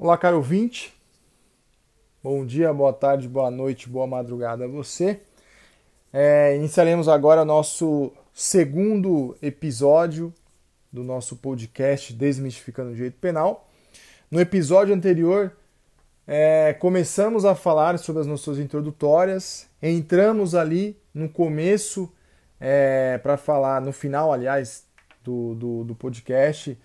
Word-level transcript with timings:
Olá, 0.00 0.16
caro 0.16 0.36
ouvinte. 0.36 0.94
Bom 2.22 2.46
dia, 2.46 2.72
boa 2.72 2.92
tarde, 2.92 3.26
boa 3.26 3.50
noite, 3.50 3.88
boa 3.88 4.06
madrugada 4.06 4.64
a 4.64 4.68
você. 4.68 5.18
É, 6.12 6.54
iniciaremos 6.54 7.08
agora 7.08 7.44
nosso 7.44 8.12
segundo 8.32 9.36
episódio 9.42 10.32
do 10.92 11.02
nosso 11.02 11.34
podcast 11.34 12.12
Desmistificando 12.12 12.92
o 12.92 12.94
Direito 12.94 13.18
Penal. 13.18 13.68
No 14.30 14.40
episódio 14.40 14.94
anterior, 14.94 15.50
é, 16.28 16.74
começamos 16.74 17.44
a 17.44 17.56
falar 17.56 17.98
sobre 17.98 18.20
as 18.20 18.26
noções 18.28 18.60
introdutórias, 18.60 19.68
entramos 19.82 20.54
ali 20.54 20.96
no 21.12 21.28
começo, 21.28 22.08
é, 22.60 23.18
para 23.18 23.36
falar, 23.36 23.80
no 23.80 23.92
final, 23.92 24.32
aliás, 24.32 24.86
do, 25.24 25.56
do, 25.56 25.82
do 25.82 25.94
podcast, 25.96 26.78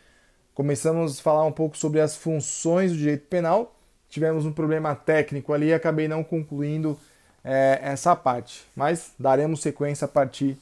começamos 0.54 1.20
a 1.20 1.22
falar 1.22 1.46
um 1.46 1.52
pouco 1.52 1.78
sobre 1.78 2.00
as 2.00 2.16
funções 2.16 2.92
do 2.92 2.98
direito 2.98 3.28
penal. 3.28 3.76
Tivemos 4.10 4.46
um 4.46 4.52
problema 4.52 4.96
técnico 4.96 5.54
ali 5.54 5.68
e 5.68 5.74
acabei 5.74 6.08
não 6.08 6.24
concluindo 6.24 6.98
é, 7.44 7.80
essa 7.82 8.16
parte, 8.16 8.66
mas 8.76 9.12
daremos 9.20 9.62
sequência 9.62 10.06
a 10.06 10.08
partir 10.08 10.58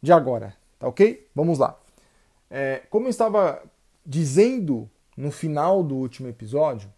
de 0.00 0.12
agora, 0.12 0.54
tá 0.78 0.86
ok? 0.86 1.26
Vamos 1.34 1.58
lá. 1.58 1.78
É, 2.50 2.82
como 2.90 3.06
eu 3.06 3.10
estava 3.10 3.62
dizendo 4.04 4.88
no 5.16 5.30
final 5.30 5.82
do 5.82 5.96
último 5.96 6.28
episódio, 6.28 6.92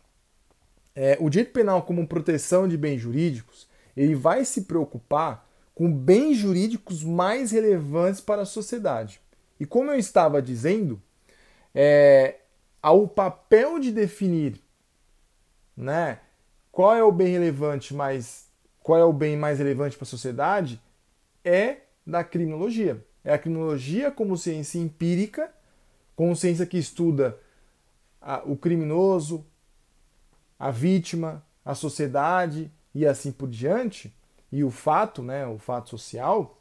é, 0.95 1.17
o 1.21 1.29
direito 1.29 1.53
penal 1.53 1.83
como 1.83 2.07
proteção 2.07 2.69
de 2.69 2.77
bens 2.77 3.01
jurídicos, 3.01 3.69
ele 3.97 4.15
vai 4.15 4.45
se 4.45 4.63
preocupar 4.63 5.47
com 5.75 5.91
bens 5.91 6.37
jurídicos 6.37 7.03
mais 7.03 7.51
relevantes 7.51 8.21
para 8.21 8.43
a 8.43 8.47
sociedade. 8.47 9.21
E 9.59 9.67
como 9.67 9.91
eu 9.91 9.99
estava 9.99 10.41
dizendo, 10.41 11.01
é, 11.75 12.37
ao 12.83 13.09
papel 13.09 13.79
de 13.79 13.91
definir 13.91 14.61
né, 15.77 16.21
qual 16.71 16.95
é 16.95 17.03
o 17.03 17.11
bem 17.11 17.29
relevante 17.29 17.93
mais 17.93 18.45
qual 18.81 18.99
é 18.99 19.05
o 19.05 19.13
bem 19.15 19.35
mais 19.35 19.59
relevante 19.59 19.97
para 19.97 20.05
a 20.05 20.07
sociedade 20.07 20.79
é 21.43 21.79
da 22.07 22.23
criminologia. 22.23 23.03
É 23.25 23.33
a 23.33 23.39
criminologia 23.39 24.11
como 24.11 24.37
ciência 24.37 24.79
empírica, 24.79 25.51
como 26.15 26.37
ciência 26.37 26.67
que 26.67 26.77
estuda 26.77 27.39
a, 28.21 28.43
o 28.45 28.59
criminoso, 28.59 29.47
a 30.59 30.71
vítima, 30.71 31.43
a 31.65 31.75
sociedade 31.75 32.71
e 32.95 33.07
assim 33.07 33.33
por 33.33 33.49
diante, 33.49 34.15
e 34.53 34.63
o 34.63 34.71
fato, 34.71 35.23
né, 35.23 35.47
o 35.47 35.59
fato 35.59 35.89
social, 35.89 36.61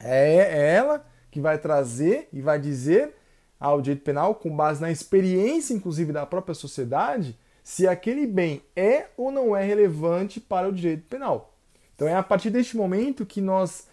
é, 0.00 0.36
é 0.36 0.74
ela 0.74 1.06
que 1.30 1.40
vai 1.40 1.56
trazer 1.56 2.28
e 2.32 2.40
vai 2.40 2.58
dizer 2.58 3.16
ao 3.64 3.80
direito 3.80 4.02
penal, 4.02 4.34
com 4.34 4.54
base 4.54 4.78
na 4.78 4.90
experiência, 4.90 5.72
inclusive, 5.72 6.12
da 6.12 6.26
própria 6.26 6.54
sociedade, 6.54 7.34
se 7.62 7.88
aquele 7.88 8.26
bem 8.26 8.62
é 8.76 9.06
ou 9.16 9.32
não 9.32 9.56
é 9.56 9.64
relevante 9.64 10.38
para 10.38 10.68
o 10.68 10.72
direito 10.72 11.04
penal. 11.08 11.56
Então 11.94 12.06
é 12.06 12.14
a 12.14 12.22
partir 12.22 12.50
deste 12.50 12.76
momento 12.76 13.24
que 13.24 13.40
nós, 13.40 13.88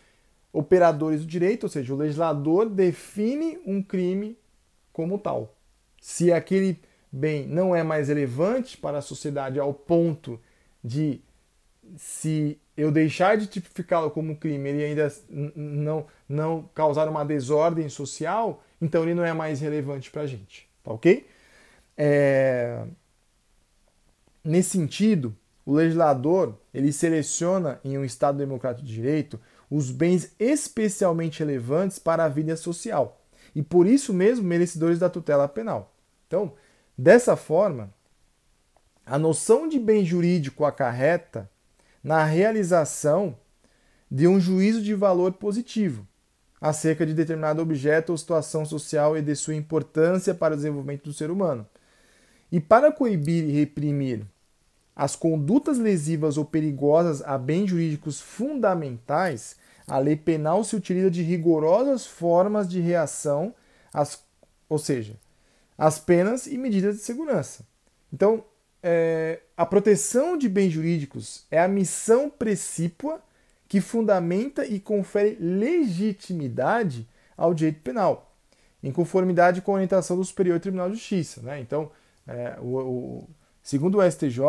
operadores 0.52 1.22
do 1.22 1.26
direito, 1.26 1.64
ou 1.64 1.70
seja, 1.70 1.94
o 1.94 1.98
legislador, 1.98 2.68
define 2.68 3.60
um 3.66 3.82
crime 3.82 4.38
como 4.92 5.18
tal. 5.18 5.56
Se 6.02 6.34
aquele 6.34 6.78
bem 7.10 7.48
não 7.48 7.74
é 7.74 7.82
mais 7.82 8.10
relevante 8.10 8.78
para 8.78 8.98
a 8.98 9.02
sociedade 9.02 9.58
ao 9.58 9.74
ponto 9.74 10.38
de 10.84 11.22
se 11.96 12.60
eu 12.76 12.92
deixar 12.92 13.38
de 13.38 13.48
tipificá-lo 13.48 14.12
como 14.12 14.36
crime, 14.36 14.70
ele 14.70 14.84
ainda 14.84 15.14
não, 15.30 16.06
não 16.28 16.70
causar 16.76 17.08
uma 17.08 17.24
desordem 17.24 17.88
social, 17.88 18.62
então 18.82 19.04
ele 19.04 19.14
não 19.14 19.24
é 19.24 19.32
mais 19.32 19.62
relevante 19.62 20.10
para 20.10 20.24
a 20.24 20.28
gente, 20.28 20.68
tá 20.84 20.92
ok? 20.92 21.28
É... 21.96 22.84
Nesse 24.44 24.72
sentido, 24.72 25.36
o 25.66 25.74
legislador 25.74 26.58
ele 26.74 26.92
seleciona 26.92 27.80
em 27.86 27.98
um 27.98 28.04
Estado 28.04 28.40
democrático 28.40 28.88
de 28.88 28.94
direito 28.94 29.40
os 29.70 29.92
bens 29.92 30.34
especialmente 30.40 31.40
relevantes 31.40 32.00
para 32.00 32.26
a 32.26 32.30
vida 32.30 32.56
social 32.56 33.22
e 33.56 33.62
por 33.62 33.86
isso 33.86 34.14
mesmo 34.14 34.46
merecedores 34.46 34.98
da 34.98 35.10
tutela 35.10 35.48
penal. 35.48 35.94
Então, 36.28 36.54
dessa 36.98 37.36
forma, 37.36 37.94
a 39.06 39.20
noção 39.20 39.68
de 39.68 39.80
bem 39.80 40.04
jurídico 40.04 40.66
acarreta 40.66 41.50
na 42.04 42.24
realização 42.26 43.38
de 44.10 44.28
um 44.28 44.40
juízo 44.40 44.82
de 44.82 44.96
valor 44.96 45.34
positivo 45.34 46.08
acerca 46.62 47.06
de 47.06 47.14
determinado 47.16 47.60
objeto 47.60 48.12
ou 48.12 48.18
situação 48.18 48.64
social 48.64 49.18
e 49.18 49.22
de 49.22 49.36
sua 49.36 49.56
importância 49.56 50.34
para 50.36 50.54
o 50.54 50.58
desenvolvimento 50.58 51.06
do 51.06 51.14
ser 51.14 51.32
humano. 51.32 51.68
E 52.52 52.60
para 52.60 52.92
coibir 52.92 53.44
e 53.46 53.52
reprimir 53.52 54.28
as 54.96 55.16
condutas 55.16 55.80
lesivas 55.80 56.38
ou 56.38 56.46
perigosas 56.46 57.24
a 57.24 57.38
bens 57.38 57.68
jurídicos 57.68 58.22
fundamentais, 58.22 59.56
a 59.88 59.98
lei 59.98 60.16
penal 60.16 60.64
se 60.64 60.76
utiliza 60.76 61.10
de 61.10 61.24
rigorosas 61.24 62.06
formas 62.06 62.70
de 62.70 62.80
reação, 62.80 63.56
às, 63.92 64.24
ou 64.70 64.78
seja, 64.78 65.16
as 65.78 65.98
penas 65.98 66.46
e 66.46 66.58
medidas 66.58 66.98
de 66.98 67.02
segurança. 67.02 67.66
Então, 68.14 68.44
é, 68.84 69.40
a 69.58 69.66
proteção 69.66 70.38
de 70.38 70.48
bens 70.48 70.72
jurídicos 70.72 71.46
é 71.50 71.60
a 71.60 71.68
missão 71.68 72.30
precípua 72.30 73.22
que 73.72 73.80
fundamenta 73.80 74.66
e 74.66 74.82
confere 74.82 75.38
legitimidade 75.40 77.08
ao 77.38 77.54
direito 77.54 77.80
penal, 77.80 78.36
em 78.84 78.92
conformidade 78.92 79.62
com 79.62 79.72
a 79.72 79.76
orientação 79.76 80.18
do 80.18 80.26
Superior 80.26 80.60
Tribunal 80.60 80.90
de 80.90 80.96
Justiça. 80.96 81.42
Né? 81.42 81.62
Então, 81.62 81.90
é, 82.28 82.58
o, 82.60 82.78
o, 82.80 83.30
segundo 83.64 84.00
o 84.00 84.12
STJ, 84.12 84.42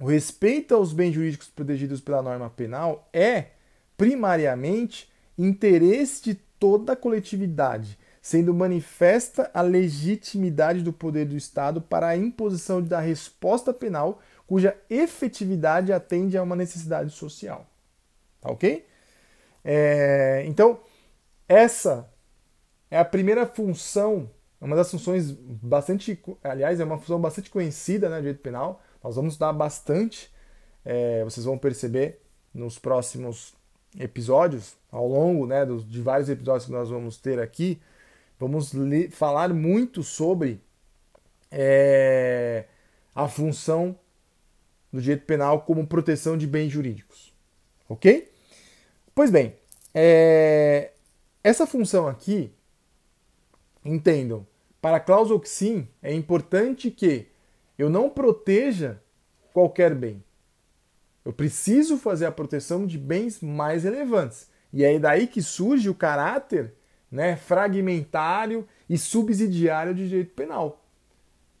o 0.00 0.06
respeito 0.06 0.74
aos 0.74 0.92
bens 0.92 1.12
jurídicos 1.12 1.46
protegidos 1.46 2.00
pela 2.00 2.20
norma 2.20 2.50
penal 2.50 3.08
é, 3.12 3.50
primariamente, 3.96 5.08
interesse 5.38 6.24
de 6.24 6.34
toda 6.34 6.94
a 6.94 6.96
coletividade 6.96 7.96
sendo 8.20 8.52
manifesta 8.52 9.52
a 9.54 9.60
legitimidade 9.60 10.82
do 10.82 10.92
poder 10.92 11.26
do 11.26 11.36
Estado 11.36 11.80
para 11.80 12.08
a 12.08 12.16
imposição 12.16 12.82
da 12.82 12.98
resposta 12.98 13.72
penal 13.72 14.20
cuja 14.48 14.76
efetividade 14.90 15.92
atende 15.92 16.36
a 16.36 16.42
uma 16.42 16.56
necessidade 16.56 17.10
social. 17.10 17.70
Tá 18.44 18.50
ok? 18.50 18.86
É, 19.64 20.44
então, 20.46 20.78
essa 21.48 22.12
é 22.90 22.98
a 22.98 23.04
primeira 23.04 23.46
função, 23.46 24.30
uma 24.60 24.76
das 24.76 24.90
funções 24.90 25.30
bastante, 25.30 26.22
aliás, 26.42 26.78
é 26.78 26.84
uma 26.84 26.98
função 26.98 27.18
bastante 27.18 27.48
conhecida 27.48 28.10
né, 28.10 28.16
do 28.16 28.20
direito 28.20 28.42
penal. 28.42 28.82
Nós 29.02 29.16
vamos 29.16 29.32
estudar 29.32 29.54
bastante, 29.54 30.30
é, 30.84 31.24
vocês 31.24 31.46
vão 31.46 31.56
perceber 31.56 32.20
nos 32.52 32.78
próximos 32.78 33.54
episódios, 33.98 34.76
ao 34.92 35.08
longo 35.08 35.46
né, 35.46 35.64
de 35.64 36.02
vários 36.02 36.28
episódios 36.28 36.66
que 36.66 36.72
nós 36.72 36.90
vamos 36.90 37.16
ter 37.16 37.40
aqui, 37.40 37.80
vamos 38.38 38.72
falar 39.10 39.54
muito 39.54 40.02
sobre 40.02 40.60
é, 41.50 42.66
a 43.14 43.26
função 43.26 43.98
do 44.92 45.00
direito 45.00 45.24
penal 45.24 45.62
como 45.62 45.86
proteção 45.86 46.36
de 46.36 46.46
bens 46.46 46.70
jurídicos. 46.70 47.32
Ok? 47.88 48.33
Pois 49.14 49.30
bem, 49.30 49.54
é, 49.94 50.90
essa 51.42 51.66
função 51.66 52.08
aqui, 52.08 52.52
entendam, 53.84 54.46
para 54.80 55.02
sim 55.44 55.86
é 56.02 56.12
importante 56.12 56.90
que 56.90 57.28
eu 57.78 57.88
não 57.88 58.10
proteja 58.10 59.00
qualquer 59.52 59.94
bem. 59.94 60.22
Eu 61.24 61.32
preciso 61.32 61.96
fazer 61.96 62.26
a 62.26 62.32
proteção 62.32 62.86
de 62.86 62.98
bens 62.98 63.40
mais 63.40 63.84
relevantes. 63.84 64.50
E 64.72 64.84
é 64.84 64.98
daí 64.98 65.26
que 65.26 65.40
surge 65.40 65.88
o 65.88 65.94
caráter 65.94 66.74
né, 67.10 67.36
fragmentário 67.36 68.66
e 68.88 68.98
subsidiário 68.98 69.94
de 69.94 70.08
direito 70.08 70.34
penal. 70.34 70.84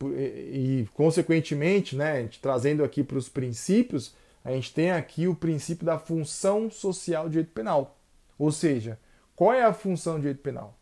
E 0.02 0.86
consequentemente, 0.92 1.96
né, 1.96 2.28
trazendo 2.42 2.84
aqui 2.84 3.02
para 3.02 3.16
os 3.16 3.28
princípios, 3.28 4.14
a 4.44 4.50
gente 4.50 4.74
tem 4.74 4.92
aqui 4.92 5.26
o 5.26 5.34
princípio 5.34 5.86
da 5.86 5.98
função 5.98 6.70
social 6.70 7.24
do 7.24 7.30
direito 7.30 7.52
penal. 7.52 7.98
Ou 8.38 8.52
seja, 8.52 9.00
qual 9.34 9.52
é 9.52 9.62
a 9.62 9.72
função 9.72 10.14
do 10.14 10.20
direito 10.20 10.42
penal? 10.42 10.78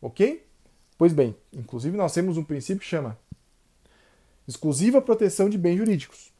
Ok? 0.00 0.46
Pois 0.96 1.12
bem, 1.12 1.36
inclusive 1.52 1.96
nós 1.96 2.14
temos 2.14 2.36
um 2.36 2.44
princípio 2.44 2.80
que 2.80 2.86
chama 2.86 3.18
exclusiva 4.46 5.02
proteção 5.02 5.48
de 5.48 5.58
bens 5.58 5.78
jurídicos. 5.78 6.32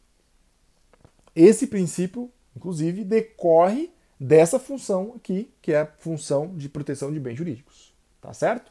Esse 1.35 1.67
princípio, 1.67 2.31
inclusive, 2.57 3.05
decorre 3.05 3.91
dessa 4.19 4.59
função 4.59 5.15
aqui, 5.17 5.53
que 5.63 5.73
é 5.73 5.81
a 5.81 5.87
função 5.87 6.55
de 6.57 6.69
proteção 6.69 7.13
de 7.13 7.21
bens 7.21 7.37
jurídicos. 7.37 7.95
Tá 8.21 8.33
certo? 8.33 8.71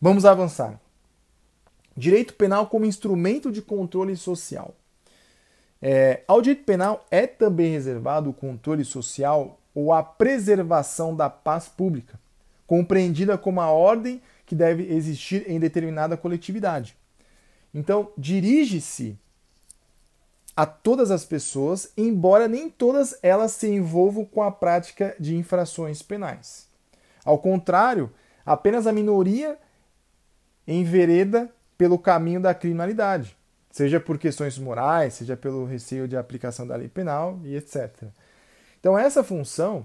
Vamos 0.00 0.24
avançar. 0.24 0.80
Direito 1.96 2.34
penal 2.34 2.66
como 2.68 2.84
instrumento 2.84 3.50
de 3.50 3.62
controle 3.62 4.16
social. 4.16 4.74
É, 5.80 6.22
ao 6.26 6.40
direito 6.40 6.64
penal 6.64 7.04
é 7.10 7.26
também 7.26 7.72
reservado 7.72 8.30
o 8.30 8.34
controle 8.34 8.84
social 8.84 9.60
ou 9.74 9.92
a 9.92 10.02
preservação 10.02 11.14
da 11.14 11.28
paz 11.28 11.68
pública, 11.68 12.18
compreendida 12.66 13.36
como 13.36 13.60
a 13.60 13.70
ordem 13.70 14.22
que 14.46 14.54
deve 14.54 14.92
existir 14.92 15.48
em 15.50 15.58
determinada 15.58 16.16
coletividade. 16.16 16.96
Então, 17.74 18.12
dirige-se 18.16 19.18
a 20.56 20.64
todas 20.64 21.10
as 21.10 21.24
pessoas, 21.24 21.92
embora 21.96 22.46
nem 22.46 22.70
todas 22.70 23.18
elas 23.22 23.52
se 23.52 23.68
envolvam 23.68 24.24
com 24.24 24.42
a 24.42 24.52
prática 24.52 25.16
de 25.18 25.34
infrações 25.34 26.00
penais. 26.00 26.68
Ao 27.24 27.38
contrário, 27.38 28.12
apenas 28.46 28.86
a 28.86 28.92
minoria 28.92 29.58
envereda 30.66 31.50
pelo 31.76 31.98
caminho 31.98 32.40
da 32.40 32.54
criminalidade, 32.54 33.36
seja 33.74 33.98
por 33.98 34.18
questões 34.18 34.56
morais, 34.56 35.14
seja 35.14 35.36
pelo 35.36 35.64
receio 35.64 36.06
de 36.06 36.16
aplicação 36.16 36.64
da 36.64 36.76
lei 36.76 36.88
penal 36.88 37.40
e 37.42 37.56
etc. 37.56 38.04
Então, 38.78 38.96
essa 38.96 39.24
função, 39.24 39.84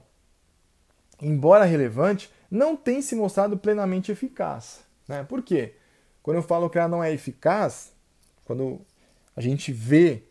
embora 1.19 1.65
relevante, 1.65 2.31
não 2.51 2.75
tem 2.75 3.01
se 3.01 3.15
mostrado 3.15 3.57
plenamente 3.57 4.11
eficaz. 4.11 4.81
Né? 5.07 5.23
Por 5.23 5.41
quê? 5.41 5.73
Quando 6.21 6.37
eu 6.37 6.43
falo 6.43 6.69
que 6.69 6.77
ela 6.77 6.87
não 6.87 7.03
é 7.03 7.11
eficaz, 7.11 7.91
quando 8.45 8.79
a 9.35 9.41
gente 9.41 9.71
vê 9.71 10.21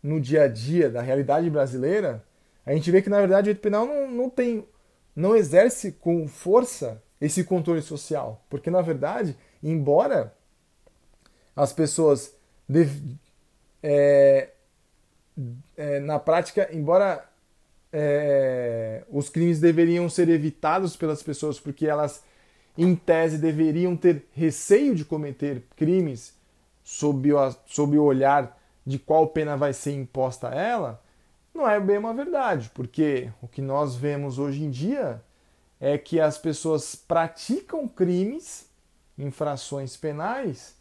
no 0.00 0.20
dia 0.20 0.44
a 0.44 0.48
dia 0.48 0.88
da 0.88 1.02
realidade 1.02 1.50
brasileira, 1.50 2.24
a 2.64 2.72
gente 2.72 2.88
vê 2.88 3.02
que 3.02 3.10
na 3.10 3.18
verdade 3.18 3.40
o 3.40 3.52
direito 3.52 3.62
penal 3.62 3.84
não, 3.84 4.08
não 4.08 4.30
tem, 4.30 4.64
não 5.16 5.34
exerce 5.34 5.90
com 5.90 6.28
força 6.28 7.02
esse 7.20 7.42
controle 7.42 7.82
social, 7.82 8.46
porque 8.48 8.70
na 8.70 8.80
verdade, 8.80 9.36
embora 9.60 10.32
as 11.56 11.72
pessoas 11.72 12.33
é, 13.82 14.50
é, 15.76 16.00
na 16.00 16.18
prática, 16.18 16.68
embora 16.72 17.28
é, 17.92 19.04
os 19.10 19.28
crimes 19.28 19.60
deveriam 19.60 20.08
ser 20.08 20.28
evitados 20.28 20.96
pelas 20.96 21.22
pessoas 21.22 21.60
porque 21.60 21.86
elas, 21.86 22.24
em 22.76 22.94
tese, 22.94 23.38
deveriam 23.38 23.96
ter 23.96 24.26
receio 24.32 24.94
de 24.94 25.04
cometer 25.04 25.62
crimes 25.76 26.34
sob 26.82 27.32
o, 27.32 27.56
sob 27.66 27.96
o 27.98 28.02
olhar 28.02 28.58
de 28.86 28.98
qual 28.98 29.28
pena 29.28 29.56
vai 29.56 29.72
ser 29.72 29.92
imposta 29.92 30.48
a 30.48 30.54
ela, 30.54 31.02
não 31.54 31.68
é 31.68 31.78
bem 31.78 31.96
uma 31.96 32.12
verdade, 32.12 32.70
porque 32.74 33.30
o 33.40 33.46
que 33.46 33.62
nós 33.62 33.94
vemos 33.94 34.38
hoje 34.38 34.64
em 34.64 34.70
dia 34.70 35.22
é 35.80 35.96
que 35.96 36.20
as 36.20 36.36
pessoas 36.36 36.94
praticam 36.94 37.86
crimes, 37.86 38.68
infrações 39.16 39.96
penais, 39.96 40.74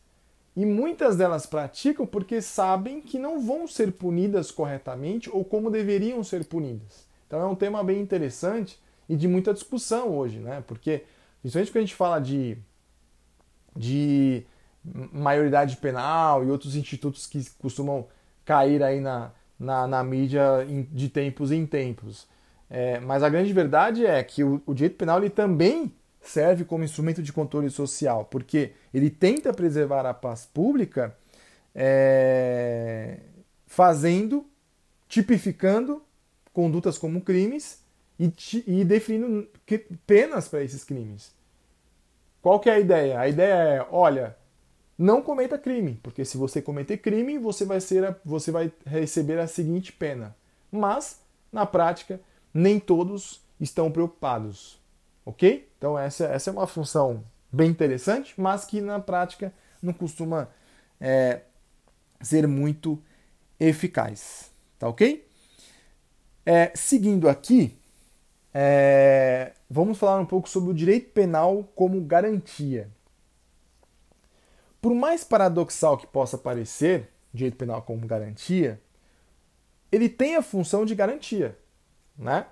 e 0.55 0.65
muitas 0.65 1.17
delas 1.17 1.45
praticam 1.45 2.05
porque 2.05 2.41
sabem 2.41 3.01
que 3.01 3.17
não 3.17 3.39
vão 3.39 3.67
ser 3.67 3.91
punidas 3.91 4.51
corretamente 4.51 5.29
ou 5.29 5.43
como 5.43 5.71
deveriam 5.71 6.23
ser 6.23 6.45
punidas. 6.45 7.07
Então 7.27 7.41
é 7.41 7.45
um 7.45 7.55
tema 7.55 7.83
bem 7.83 7.99
interessante 7.99 8.79
e 9.09 9.15
de 9.15 9.27
muita 9.27 9.53
discussão 9.53 10.15
hoje, 10.15 10.39
né? 10.39 10.63
Porque, 10.67 11.03
principalmente 11.41 11.71
quando 11.71 11.77
a 11.77 11.85
gente 11.85 11.95
fala 11.95 12.19
de, 12.19 12.57
de 13.75 14.45
maioridade 15.11 15.77
penal 15.77 16.45
e 16.45 16.51
outros 16.51 16.75
institutos 16.75 17.25
que 17.25 17.49
costumam 17.57 18.05
cair 18.45 18.83
aí 18.83 18.99
na, 18.99 19.31
na, 19.59 19.87
na 19.87 20.03
mídia 20.03 20.43
de 20.91 21.09
tempos 21.09 21.51
em 21.51 21.65
tempos. 21.65 22.27
É, 22.69 22.99
mas 22.99 23.23
a 23.23 23.29
grande 23.29 23.51
verdade 23.53 24.05
é 24.05 24.23
que 24.23 24.43
o, 24.43 24.61
o 24.65 24.73
direito 24.73 24.97
penal 24.97 25.17
ele 25.19 25.29
também 25.29 25.91
serve 26.23 26.63
como 26.63 26.83
instrumento 26.83 27.21
de 27.21 27.33
controle 27.33 27.69
social, 27.69 28.25
porque 28.25 28.71
ele 28.93 29.09
tenta 29.09 29.53
preservar 29.53 30.05
a 30.05 30.13
paz 30.13 30.45
pública 30.45 31.15
é, 31.75 33.19
fazendo, 33.67 34.45
tipificando 35.07 36.01
condutas 36.53 36.97
como 36.97 37.21
crimes 37.21 37.83
e, 38.19 38.31
e 38.65 38.85
definindo 38.85 39.47
penas 40.07 40.47
para 40.47 40.63
esses 40.63 40.83
crimes. 40.83 41.31
Qual 42.41 42.59
que 42.59 42.69
é 42.69 42.73
a 42.73 42.79
ideia? 42.79 43.19
A 43.19 43.27
ideia 43.27 43.53
é, 43.53 43.87
olha, 43.91 44.35
não 44.97 45.21
cometa 45.21 45.57
crime, 45.57 45.99
porque 46.03 46.23
se 46.23 46.37
você 46.37 46.61
cometer 46.61 46.97
crime, 46.97 47.37
você 47.37 47.65
vai, 47.65 47.81
ser 47.81 48.15
você 48.23 48.51
vai 48.51 48.71
receber 48.85 49.39
a 49.39 49.47
seguinte 49.47 49.91
pena. 49.91 50.35
Mas, 50.71 51.19
na 51.51 51.65
prática, 51.65 52.19
nem 52.53 52.79
todos 52.79 53.41
estão 53.59 53.91
preocupados. 53.91 54.82
Ok? 55.25 55.69
Então, 55.77 55.97
essa, 55.97 56.25
essa 56.25 56.49
é 56.49 56.53
uma 56.53 56.67
função 56.67 57.23
bem 57.51 57.69
interessante, 57.69 58.33
mas 58.37 58.65
que 58.65 58.81
na 58.81 58.99
prática 58.99 59.53
não 59.81 59.93
costuma 59.93 60.49
é, 60.99 61.41
ser 62.21 62.47
muito 62.47 63.01
eficaz. 63.59 64.51
Tá 64.79 64.87
ok? 64.87 65.27
É, 66.45 66.71
seguindo 66.75 67.29
aqui, 67.29 67.77
é, 68.53 69.53
vamos 69.69 69.97
falar 69.97 70.19
um 70.19 70.25
pouco 70.25 70.49
sobre 70.49 70.71
o 70.71 70.73
direito 70.73 71.11
penal 71.11 71.63
como 71.75 72.01
garantia. 72.01 72.89
Por 74.81 74.93
mais 74.93 75.23
paradoxal 75.23 75.97
que 75.97 76.05
possa 76.05 76.37
parecer, 76.37 77.09
direito 77.33 77.55
penal 77.55 77.81
como 77.81 78.05
garantia, 78.05 78.81
ele 79.91 80.09
tem 80.09 80.35
a 80.35 80.41
função 80.41 80.85
de 80.85 80.93
garantia, 80.93 81.57
né? 82.17 82.45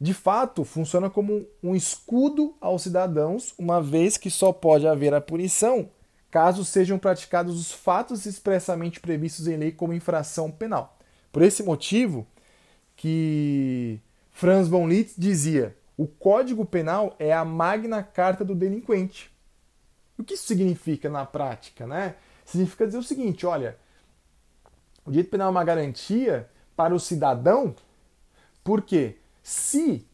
De 0.00 0.12
fato, 0.12 0.64
funciona 0.64 1.08
como 1.08 1.46
um 1.62 1.74
escudo 1.74 2.54
aos 2.60 2.82
cidadãos, 2.82 3.54
uma 3.58 3.80
vez 3.80 4.16
que 4.16 4.30
só 4.30 4.52
pode 4.52 4.86
haver 4.86 5.14
a 5.14 5.20
punição 5.20 5.88
caso 6.30 6.66
sejam 6.66 6.98
praticados 6.98 7.58
os 7.58 7.72
fatos 7.72 8.26
expressamente 8.26 9.00
previstos 9.00 9.46
em 9.46 9.56
lei 9.56 9.72
como 9.72 9.94
infração 9.94 10.50
penal. 10.50 10.98
Por 11.32 11.40
esse 11.40 11.62
motivo 11.62 12.26
que 12.94 13.98
Franz 14.32 14.68
von 14.68 14.86
Liszt 14.86 15.14
dizia: 15.16 15.74
"O 15.96 16.06
Código 16.06 16.66
Penal 16.66 17.16
é 17.18 17.32
a 17.32 17.42
magna 17.42 18.02
carta 18.02 18.44
do 18.44 18.54
delinquente". 18.54 19.34
O 20.18 20.24
que 20.24 20.34
isso 20.34 20.46
significa 20.46 21.08
na 21.08 21.24
prática? 21.24 21.86
Né? 21.86 22.16
Significa 22.44 22.86
dizer 22.86 22.98
o 22.98 23.02
seguinte: 23.02 23.46
olha, 23.46 23.78
o 25.06 25.10
direito 25.10 25.30
penal 25.30 25.48
é 25.48 25.50
uma 25.50 25.64
garantia 25.64 26.50
para 26.74 26.94
o 26.94 27.00
cidadão, 27.00 27.74
porque 28.62 29.16
se 29.46 30.04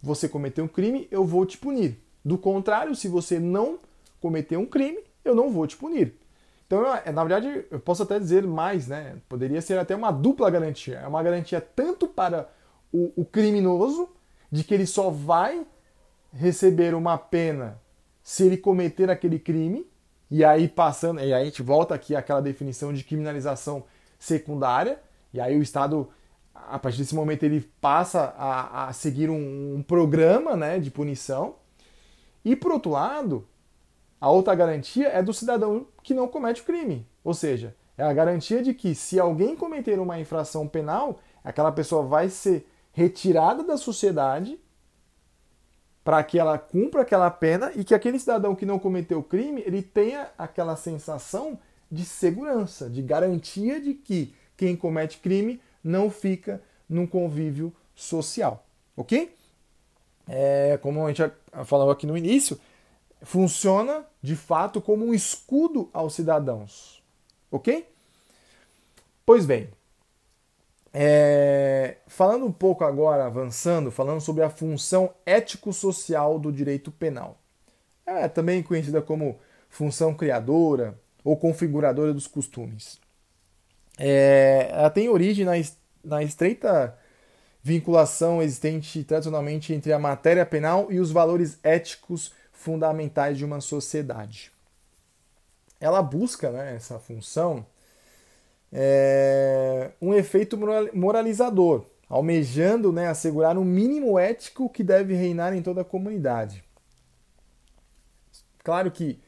você 0.00 0.28
cometer 0.28 0.62
um 0.62 0.68
crime, 0.68 1.08
eu 1.10 1.24
vou 1.24 1.44
te 1.44 1.58
punir. 1.58 1.98
Do 2.24 2.38
contrário, 2.38 2.94
se 2.94 3.08
você 3.08 3.40
não 3.40 3.80
cometer 4.20 4.56
um 4.56 4.64
crime, 4.64 5.00
eu 5.24 5.34
não 5.34 5.50
vou 5.50 5.66
te 5.66 5.76
punir. 5.76 6.14
Então, 6.64 6.84
na 7.12 7.24
verdade, 7.24 7.66
eu 7.68 7.80
posso 7.80 8.04
até 8.04 8.16
dizer 8.16 8.46
mais, 8.46 8.86
né? 8.86 9.16
Poderia 9.28 9.60
ser 9.60 9.76
até 9.76 9.96
uma 9.96 10.12
dupla 10.12 10.48
garantia. 10.50 11.00
É 11.00 11.08
uma 11.08 11.20
garantia 11.20 11.60
tanto 11.60 12.06
para 12.06 12.48
o, 12.92 13.12
o 13.16 13.24
criminoso, 13.24 14.08
de 14.52 14.62
que 14.62 14.72
ele 14.72 14.86
só 14.86 15.10
vai 15.10 15.66
receber 16.32 16.94
uma 16.94 17.18
pena 17.18 17.80
se 18.22 18.44
ele 18.44 18.56
cometer 18.56 19.10
aquele 19.10 19.40
crime, 19.40 19.84
e 20.30 20.44
aí 20.44 20.68
passando, 20.68 21.18
e 21.18 21.24
aí 21.24 21.42
a 21.42 21.44
gente 21.44 21.60
volta 21.60 21.92
aqui 21.92 22.14
àquela 22.14 22.40
definição 22.40 22.92
de 22.92 23.02
criminalização 23.02 23.82
secundária, 24.16 25.00
e 25.34 25.40
aí 25.40 25.58
o 25.58 25.62
Estado, 25.62 26.08
a 26.68 26.78
partir 26.78 26.98
desse 26.98 27.14
momento, 27.14 27.42
ele 27.42 27.60
passa 27.80 28.34
a, 28.36 28.88
a 28.88 28.92
seguir 28.92 29.30
um, 29.30 29.76
um 29.76 29.82
programa 29.82 30.56
né, 30.56 30.78
de 30.78 30.90
punição. 30.90 31.56
E 32.44 32.56
por 32.56 32.72
outro 32.72 32.90
lado, 32.90 33.46
a 34.20 34.30
outra 34.30 34.54
garantia 34.54 35.08
é 35.08 35.22
do 35.22 35.32
cidadão 35.32 35.86
que 36.02 36.14
não 36.14 36.28
comete 36.28 36.62
o 36.62 36.64
crime. 36.64 37.06
Ou 37.22 37.34
seja, 37.34 37.74
é 37.96 38.02
a 38.02 38.12
garantia 38.12 38.62
de 38.62 38.74
que 38.74 38.94
se 38.94 39.18
alguém 39.18 39.56
cometer 39.56 39.98
uma 39.98 40.18
infração 40.18 40.66
penal, 40.66 41.20
aquela 41.44 41.72
pessoa 41.72 42.02
vai 42.02 42.28
ser 42.28 42.66
retirada 42.92 43.62
da 43.62 43.76
sociedade 43.76 44.58
para 46.02 46.22
que 46.24 46.38
ela 46.38 46.58
cumpra 46.58 47.02
aquela 47.02 47.30
pena 47.30 47.70
e 47.76 47.84
que 47.84 47.94
aquele 47.94 48.18
cidadão 48.18 48.54
que 48.54 48.64
não 48.64 48.78
cometeu 48.78 49.18
o 49.18 49.22
crime 49.22 49.62
ele 49.66 49.82
tenha 49.82 50.30
aquela 50.38 50.74
sensação 50.74 51.58
de 51.90 52.04
segurança, 52.04 52.88
de 52.88 53.02
garantia 53.02 53.80
de 53.80 53.94
que 53.94 54.34
quem 54.56 54.74
comete 54.74 55.18
crime 55.18 55.60
não 55.82 56.10
fica 56.10 56.62
num 56.88 57.06
convívio 57.06 57.74
social, 57.94 58.66
ok? 58.96 59.34
É, 60.26 60.78
como 60.82 61.04
a 61.06 61.12
gente 61.12 61.32
falou 61.64 61.90
aqui 61.90 62.06
no 62.06 62.16
início, 62.16 62.58
funciona 63.22 64.04
de 64.22 64.36
fato 64.36 64.80
como 64.80 65.06
um 65.06 65.14
escudo 65.14 65.88
aos 65.92 66.14
cidadãos, 66.14 67.02
ok? 67.50 67.86
Pois 69.24 69.44
bem, 69.44 69.68
é, 70.92 71.98
falando 72.06 72.46
um 72.46 72.52
pouco 72.52 72.84
agora, 72.84 73.26
avançando, 73.26 73.90
falando 73.90 74.20
sobre 74.20 74.42
a 74.42 74.50
função 74.50 75.14
ético-social 75.26 76.38
do 76.38 76.52
direito 76.52 76.90
penal. 76.90 77.38
É 78.06 78.26
também 78.26 78.62
conhecida 78.62 79.02
como 79.02 79.38
função 79.68 80.14
criadora 80.14 80.98
ou 81.22 81.36
configuradora 81.36 82.14
dos 82.14 82.26
costumes. 82.26 82.98
É, 83.98 84.70
ela 84.72 84.90
tem 84.90 85.08
origem 85.08 85.44
na, 85.44 85.52
na 86.04 86.22
estreita 86.22 86.96
vinculação 87.62 88.40
existente 88.40 89.02
tradicionalmente 89.04 89.74
entre 89.74 89.92
a 89.92 89.98
matéria 89.98 90.46
penal 90.46 90.90
e 90.90 91.00
os 91.00 91.10
valores 91.10 91.58
éticos 91.62 92.32
fundamentais 92.52 93.36
de 93.36 93.44
uma 93.44 93.60
sociedade. 93.60 94.52
Ela 95.80 96.02
busca 96.02 96.50
né, 96.50 96.74
essa 96.74 96.98
função 96.98 97.66
é, 98.72 99.90
um 100.00 100.14
efeito 100.14 100.58
moralizador, 100.94 101.86
almejando 102.08 102.92
né, 102.92 103.08
assegurar 103.08 103.56
um 103.56 103.64
mínimo 103.64 104.18
ético 104.18 104.68
que 104.68 104.82
deve 104.82 105.14
reinar 105.14 105.54
em 105.54 105.62
toda 105.62 105.82
a 105.82 105.84
comunidade. 105.84 106.64
Claro 108.62 108.90
que 108.90 109.18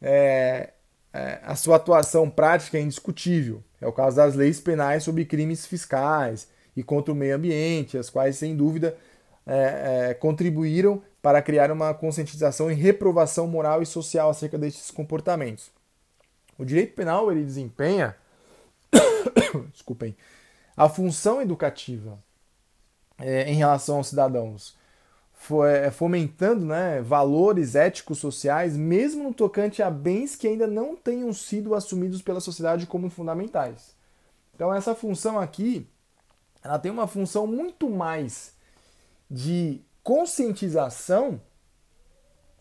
é, 0.00 0.72
é, 1.12 1.40
a 1.42 1.54
sua 1.54 1.76
atuação 1.76 2.28
prática 2.28 2.76
é 2.76 2.80
indiscutível. 2.80 3.62
É 3.84 3.86
o 3.86 3.92
caso 3.92 4.16
das 4.16 4.34
leis 4.34 4.58
penais 4.58 5.02
sobre 5.02 5.26
crimes 5.26 5.66
fiscais 5.66 6.48
e 6.74 6.82
contra 6.82 7.12
o 7.12 7.14
meio 7.14 7.36
ambiente, 7.36 7.98
as 7.98 8.08
quais, 8.08 8.34
sem 8.34 8.56
dúvida, 8.56 8.96
é, 9.46 10.08
é, 10.08 10.14
contribuíram 10.14 11.02
para 11.20 11.42
criar 11.42 11.70
uma 11.70 11.92
conscientização 11.92 12.70
e 12.70 12.74
reprovação 12.74 13.46
moral 13.46 13.82
e 13.82 13.86
social 13.86 14.30
acerca 14.30 14.56
desses 14.56 14.90
comportamentos. 14.90 15.70
O 16.58 16.64
direito 16.64 16.94
penal 16.94 17.30
ele 17.30 17.44
desempenha, 17.44 18.16
desculpem, 19.70 20.16
a 20.74 20.88
função 20.88 21.42
educativa 21.42 22.18
é, 23.18 23.50
em 23.50 23.54
relação 23.54 23.98
aos 23.98 24.06
cidadãos, 24.06 24.74
fomentando 25.92 26.64
né, 26.64 27.02
valores 27.02 27.74
éticos 27.74 28.18
sociais, 28.18 28.76
mesmo 28.76 29.24
no 29.24 29.34
tocante 29.34 29.82
a 29.82 29.90
bens 29.90 30.36
que 30.36 30.48
ainda 30.48 30.66
não 30.66 30.96
tenham 30.96 31.32
sido 31.32 31.74
assumidos 31.74 32.22
pela 32.22 32.40
sociedade 32.40 32.86
como 32.86 33.10
fundamentais. 33.10 33.94
Então 34.54 34.72
essa 34.72 34.94
função 34.94 35.38
aqui, 35.38 35.86
ela 36.62 36.78
tem 36.78 36.90
uma 36.90 37.06
função 37.06 37.46
muito 37.46 37.90
mais 37.90 38.54
de 39.30 39.82
conscientização 40.02 41.40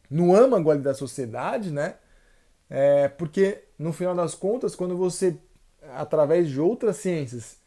no 0.09 0.35
âmago 0.35 0.69
ali 0.69 0.81
da 0.81 0.93
sociedade, 0.93 1.71
né? 1.71 1.95
É, 2.69 3.07
porque 3.07 3.63
no 3.77 3.93
final 3.93 4.15
das 4.15 4.35
contas, 4.35 4.75
quando 4.75 4.97
você, 4.97 5.37
através 5.93 6.49
de 6.49 6.59
outras 6.59 6.97
ciências 6.97 7.57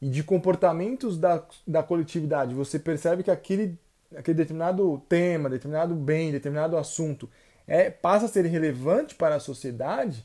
e 0.00 0.08
de 0.08 0.22
comportamentos 0.22 1.18
da, 1.18 1.44
da 1.66 1.82
coletividade, 1.82 2.54
você 2.54 2.78
percebe 2.78 3.22
que 3.22 3.30
aquele 3.30 3.78
aquele 4.16 4.36
determinado 4.36 5.02
tema, 5.08 5.48
determinado 5.48 5.94
bem, 5.94 6.32
determinado 6.32 6.76
assunto 6.76 7.28
é, 7.66 7.90
passa 7.90 8.26
a 8.26 8.28
ser 8.28 8.44
relevante 8.46 9.14
para 9.14 9.36
a 9.36 9.40
sociedade, 9.40 10.24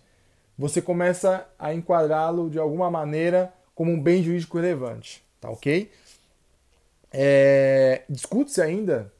você 0.57 0.81
começa 0.81 1.47
a 1.57 1.73
enquadrá-lo 1.73 2.49
de 2.49 2.59
alguma 2.59 2.91
maneira 2.91 3.53
como 3.73 3.91
um 3.91 4.01
bem 4.01 4.21
jurídico 4.21 4.57
relevante, 4.57 5.23
tá 5.39 5.49
ok? 5.49 5.89
É, 7.11 8.03
Discute-se 8.09 8.61
ainda 8.61 9.11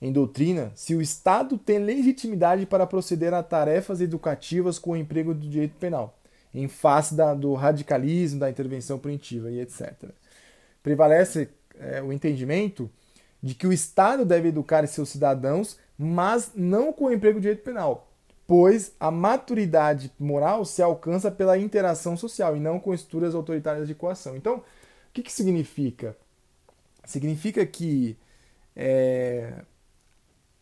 em 0.00 0.12
doutrina 0.12 0.72
se 0.74 0.94
o 0.94 1.02
Estado 1.02 1.58
tem 1.58 1.78
legitimidade 1.78 2.64
para 2.64 2.86
proceder 2.86 3.34
a 3.34 3.42
tarefas 3.42 4.00
educativas 4.00 4.78
com 4.78 4.92
o 4.92 4.96
emprego 4.96 5.34
do 5.34 5.48
direito 5.48 5.74
penal, 5.78 6.16
em 6.54 6.68
face 6.68 7.14
da, 7.14 7.34
do 7.34 7.54
radicalismo, 7.54 8.40
da 8.40 8.50
intervenção 8.50 8.98
punitiva 8.98 9.50
e 9.50 9.60
etc. 9.60 10.10
Prevalece 10.82 11.48
é, 11.78 12.00
o 12.02 12.12
entendimento 12.12 12.90
de 13.42 13.54
que 13.54 13.66
o 13.66 13.72
Estado 13.72 14.24
deve 14.24 14.48
educar 14.48 14.86
seus 14.86 15.08
cidadãos, 15.08 15.78
mas 15.98 16.52
não 16.54 16.92
com 16.92 17.06
o 17.06 17.12
emprego 17.12 17.38
de 17.38 17.42
direito 17.42 17.64
penal, 17.64 18.08
pois 18.46 18.94
a 19.00 19.10
maturidade 19.10 20.12
moral 20.18 20.64
se 20.64 20.82
alcança 20.82 21.30
pela 21.30 21.58
interação 21.58 22.16
social 22.16 22.56
e 22.56 22.60
não 22.60 22.78
com 22.78 22.94
estruturas 22.94 23.34
autoritárias 23.34 23.88
de 23.88 23.94
coação. 23.94 24.36
Então, 24.36 24.56
o 24.58 24.62
que, 25.12 25.22
que 25.22 25.32
significa? 25.32 26.16
Significa 27.04 27.66
que 27.66 28.16
é, 28.76 29.62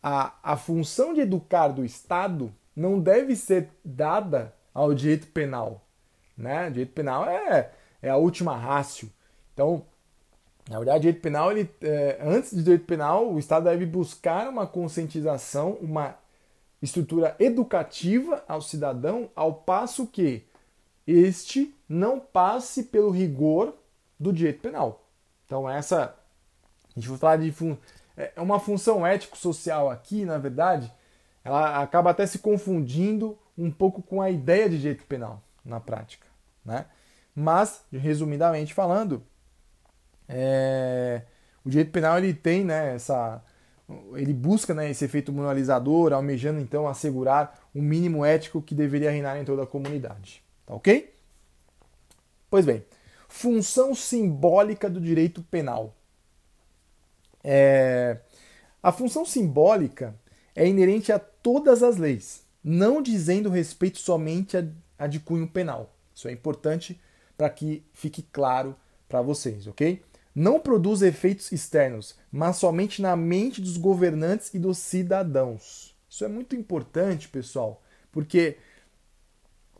a, 0.01 0.33
a 0.41 0.57
função 0.57 1.13
de 1.13 1.21
educar 1.21 1.69
do 1.69 1.85
Estado 1.85 2.51
não 2.75 2.99
deve 2.99 3.35
ser 3.35 3.69
dada 3.85 4.53
ao 4.73 4.93
direito 4.93 5.27
penal. 5.27 5.85
Né? 6.35 6.67
O 6.67 6.71
direito 6.71 6.93
penal 6.93 7.29
é, 7.29 7.71
é 8.01 8.09
a 8.09 8.17
última 8.17 8.55
rácio. 8.55 9.11
Então, 9.53 9.85
na 10.69 10.77
verdade, 10.77 11.01
direito 11.01 11.21
penal, 11.21 11.51
ele, 11.51 11.69
é, 11.81 12.19
antes 12.21 12.53
do 12.53 12.63
direito 12.63 12.85
penal, 12.85 13.31
o 13.31 13.39
Estado 13.39 13.63
deve 13.65 13.85
buscar 13.85 14.47
uma 14.47 14.67
conscientização, 14.67 15.77
uma 15.81 16.15
estrutura 16.81 17.35
educativa 17.39 18.43
ao 18.47 18.61
cidadão, 18.61 19.29
ao 19.35 19.53
passo 19.53 20.07
que 20.07 20.45
este 21.05 21.75
não 21.87 22.19
passe 22.19 22.83
pelo 22.83 23.09
rigor 23.09 23.75
do 24.19 24.31
direito 24.31 24.61
penal. 24.61 25.03
Então, 25.45 25.69
essa. 25.69 26.15
A 26.95 26.99
gente 26.99 27.09
vai 27.09 27.17
falar 27.17 27.37
de. 27.37 27.53
É, 28.15 28.33
é 28.35 28.41
uma 28.41 28.59
função 28.59 29.05
ético-social 29.05 29.89
aqui, 29.89 30.25
na 30.25 30.37
verdade, 30.37 30.91
ela 31.43 31.81
acaba 31.81 32.11
até 32.11 32.25
se 32.25 32.39
confundindo 32.39 33.37
um 33.57 33.71
pouco 33.71 34.01
com 34.01 34.21
a 34.21 34.29
ideia 34.29 34.69
de 34.69 34.79
direito 34.79 35.05
penal 35.05 35.41
na 35.65 35.79
prática. 35.79 36.27
Né? 36.63 36.85
Mas, 37.35 37.83
resumidamente 37.91 38.73
falando, 38.73 39.23
é, 40.31 41.21
o 41.63 41.69
direito 41.69 41.91
penal 41.91 42.17
ele 42.17 42.33
tem 42.33 42.63
né, 42.63 42.95
essa, 42.95 43.43
ele 44.15 44.33
busca 44.33 44.73
né, 44.73 44.89
esse 44.89 45.03
efeito 45.05 45.31
moralizador, 45.31 46.13
almejando 46.13 46.59
então 46.59 46.87
assegurar 46.87 47.59
um 47.75 47.81
mínimo 47.81 48.23
ético 48.23 48.61
que 48.61 48.73
deveria 48.73 49.11
reinar 49.11 49.37
em 49.37 49.45
toda 49.45 49.63
a 49.63 49.67
comunidade. 49.67 50.41
Tá 50.65 50.73
ok? 50.73 51.13
Pois 52.49 52.65
bem, 52.65 52.83
função 53.27 53.93
simbólica 53.93 54.89
do 54.89 54.99
direito 54.99 55.41
penal. 55.43 55.95
É, 57.43 58.19
a 58.81 58.91
função 58.91 59.25
simbólica 59.25 60.15
é 60.55 60.67
inerente 60.67 61.11
a 61.11 61.19
todas 61.19 61.83
as 61.83 61.97
leis, 61.97 62.43
não 62.63 63.01
dizendo 63.01 63.49
respeito 63.49 63.99
somente 63.99 64.57
a, 64.57 64.65
a 64.97 65.07
de 65.07 65.19
cunho 65.19 65.47
penal. 65.47 65.93
Isso 66.13 66.27
é 66.27 66.31
importante 66.31 66.99
para 67.37 67.49
que 67.49 67.83
fique 67.93 68.21
claro 68.21 68.75
para 69.07 69.21
vocês, 69.21 69.65
ok? 69.67 70.01
Não 70.33 70.59
produz 70.59 71.01
efeitos 71.01 71.51
externos, 71.51 72.15
mas 72.31 72.57
somente 72.57 73.01
na 73.01 73.15
mente 73.15 73.61
dos 73.61 73.77
governantes 73.77 74.53
e 74.53 74.59
dos 74.59 74.77
cidadãos. 74.77 75.95
Isso 76.09 76.25
é 76.25 76.27
muito 76.27 76.55
importante, 76.55 77.29
pessoal, 77.29 77.81
porque 78.11 78.57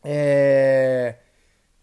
é, 0.03 1.15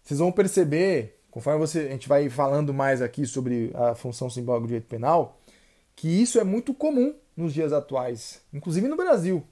vocês 0.03 0.19
vão 0.19 0.31
perceber, 0.31 1.19
conforme 1.29 1.59
você, 1.59 1.81
a 1.81 1.91
gente 1.91 2.07
vai 2.07 2.29
falando 2.29 2.73
mais 2.73 3.01
aqui 3.01 3.25
sobre 3.25 3.71
a 3.75 3.95
função 3.95 4.29
simbólica 4.29 4.61
do 4.61 4.67
direito 4.67 4.87
penal, 4.87 5.39
que 5.95 6.07
isso 6.07 6.39
é 6.39 6.43
muito 6.43 6.73
comum 6.73 7.15
nos 7.35 7.53
dias 7.53 7.71
atuais, 7.73 8.41
inclusive 8.53 8.87
no 8.87 8.97
Brasil, 8.97 9.43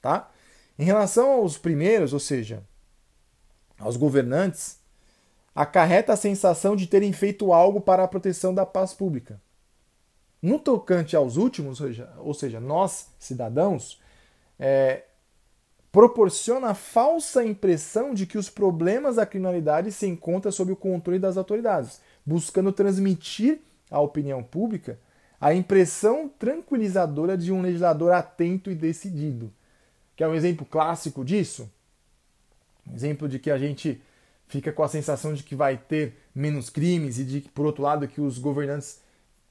tá? 0.00 0.30
Em 0.78 0.84
relação 0.84 1.32
aos 1.32 1.56
primeiros, 1.56 2.12
ou 2.12 2.20
seja, 2.20 2.62
aos 3.78 3.96
governantes, 3.96 4.78
acarreta 5.56 6.12
a 6.12 6.16
sensação 6.16 6.76
de 6.76 6.86
terem 6.86 7.14
feito 7.14 7.50
algo 7.50 7.80
para 7.80 8.04
a 8.04 8.08
proteção 8.08 8.54
da 8.54 8.66
paz 8.66 8.92
pública. 8.92 9.40
No 10.42 10.58
tocante 10.58 11.16
aos 11.16 11.38
últimos, 11.38 11.80
ou 12.18 12.34
seja, 12.34 12.60
nós, 12.60 13.08
cidadãos, 13.18 13.98
é, 14.58 15.04
proporciona 15.90 16.68
a 16.68 16.74
falsa 16.74 17.42
impressão 17.42 18.12
de 18.12 18.26
que 18.26 18.36
os 18.36 18.50
problemas 18.50 19.16
da 19.16 19.24
criminalidade 19.24 19.90
se 19.90 20.06
encontram 20.06 20.52
sob 20.52 20.72
o 20.72 20.76
controle 20.76 21.18
das 21.18 21.38
autoridades, 21.38 22.02
buscando 22.24 22.70
transmitir 22.70 23.60
à 23.90 23.98
opinião 23.98 24.42
pública 24.42 25.00
a 25.40 25.54
impressão 25.54 26.28
tranquilizadora 26.28 27.36
de 27.36 27.50
um 27.50 27.62
legislador 27.62 28.12
atento 28.12 28.70
e 28.70 28.74
decidido. 28.74 29.50
Que 30.14 30.22
é 30.22 30.28
um 30.28 30.34
exemplo 30.34 30.66
clássico 30.66 31.24
disso? 31.24 31.70
Um 32.86 32.94
exemplo 32.94 33.26
de 33.26 33.38
que 33.38 33.50
a 33.50 33.56
gente 33.56 34.02
fica 34.48 34.72
com 34.72 34.82
a 34.82 34.88
sensação 34.88 35.34
de 35.34 35.42
que 35.42 35.54
vai 35.54 35.76
ter 35.76 36.16
menos 36.34 36.70
crimes 36.70 37.18
e 37.18 37.24
de 37.24 37.40
que, 37.40 37.48
por 37.48 37.66
outro 37.66 37.82
lado, 37.82 38.08
que 38.08 38.20
os 38.20 38.38
governantes 38.38 39.00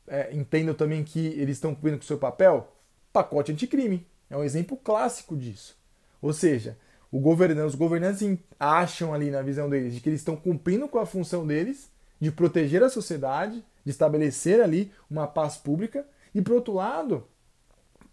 é, 0.08 0.34
entendam 0.34 0.74
também 0.74 1.04
que 1.04 1.20
eles 1.20 1.58
estão 1.58 1.74
cumprindo 1.74 1.98
com 1.98 2.04
o 2.04 2.08
seu 2.08 2.18
papel? 2.18 2.72
Pacote 3.12 3.52
anticrime. 3.52 4.06
É 4.30 4.38
um 4.38 4.44
exemplo 4.44 4.78
clássico 4.78 5.36
disso. 5.36 5.78
Ou 6.22 6.34
seja, 6.34 6.78
governante, 7.12 7.68
os 7.68 7.76
governantes 7.76 8.38
acham 8.60 9.14
ali 9.14 9.30
na 9.30 9.42
visão 9.42 9.70
deles 9.70 9.94
de 9.94 10.00
que 10.00 10.10
eles 10.10 10.22
estão 10.22 10.36
cumprindo 10.36 10.88
com 10.88 11.00
a 11.00 11.06
função 11.06 11.46
deles 11.46 11.90
de 12.20 12.32
proteger 12.32 12.84
a 12.84 12.90
sociedade, 12.90 13.64
de 13.84 13.92
estabelecer 13.92 14.62
ali 14.62 14.92
uma 15.10 15.28
paz 15.28 15.58
pública, 15.58 16.06
e 16.34 16.42
por 16.42 16.54
outro 16.54 16.74
lado, 16.74 17.26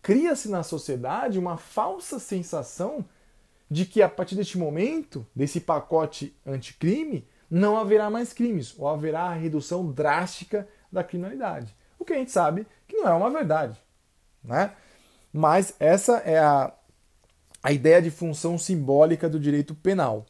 cria-se 0.03 0.49
na 0.49 0.63
sociedade 0.63 1.39
uma 1.39 1.57
falsa 1.57 2.19
sensação 2.19 3.05
de 3.73 3.87
que 3.87 4.03
a 4.03 4.09
partir 4.09 4.35
deste 4.35 4.59
momento, 4.59 5.27
desse 5.35 5.59
pacote 5.59 6.37
anticrime, 6.47 7.27
não 7.51 7.75
haverá 7.79 8.11
mais 8.11 8.31
crimes, 8.31 8.75
ou 8.79 8.87
haverá 8.87 9.23
a 9.23 9.35
redução 9.35 9.91
drástica 9.91 10.69
da 10.93 11.03
criminalidade. 11.03 11.75
O 11.99 12.05
que 12.05 12.13
a 12.13 12.17
gente 12.17 12.31
sabe 12.31 12.67
que 12.87 12.99
não 12.99 13.09
é 13.09 13.15
uma 13.15 13.31
verdade. 13.31 13.81
Né? 14.45 14.73
Mas 15.33 15.75
essa 15.81 16.19
é 16.19 16.39
a, 16.39 16.71
a 17.63 17.73
ideia 17.73 18.03
de 18.03 18.11
função 18.11 18.59
simbólica 18.59 19.27
do 19.27 19.41
direito 19.41 19.75
penal. 19.75 20.27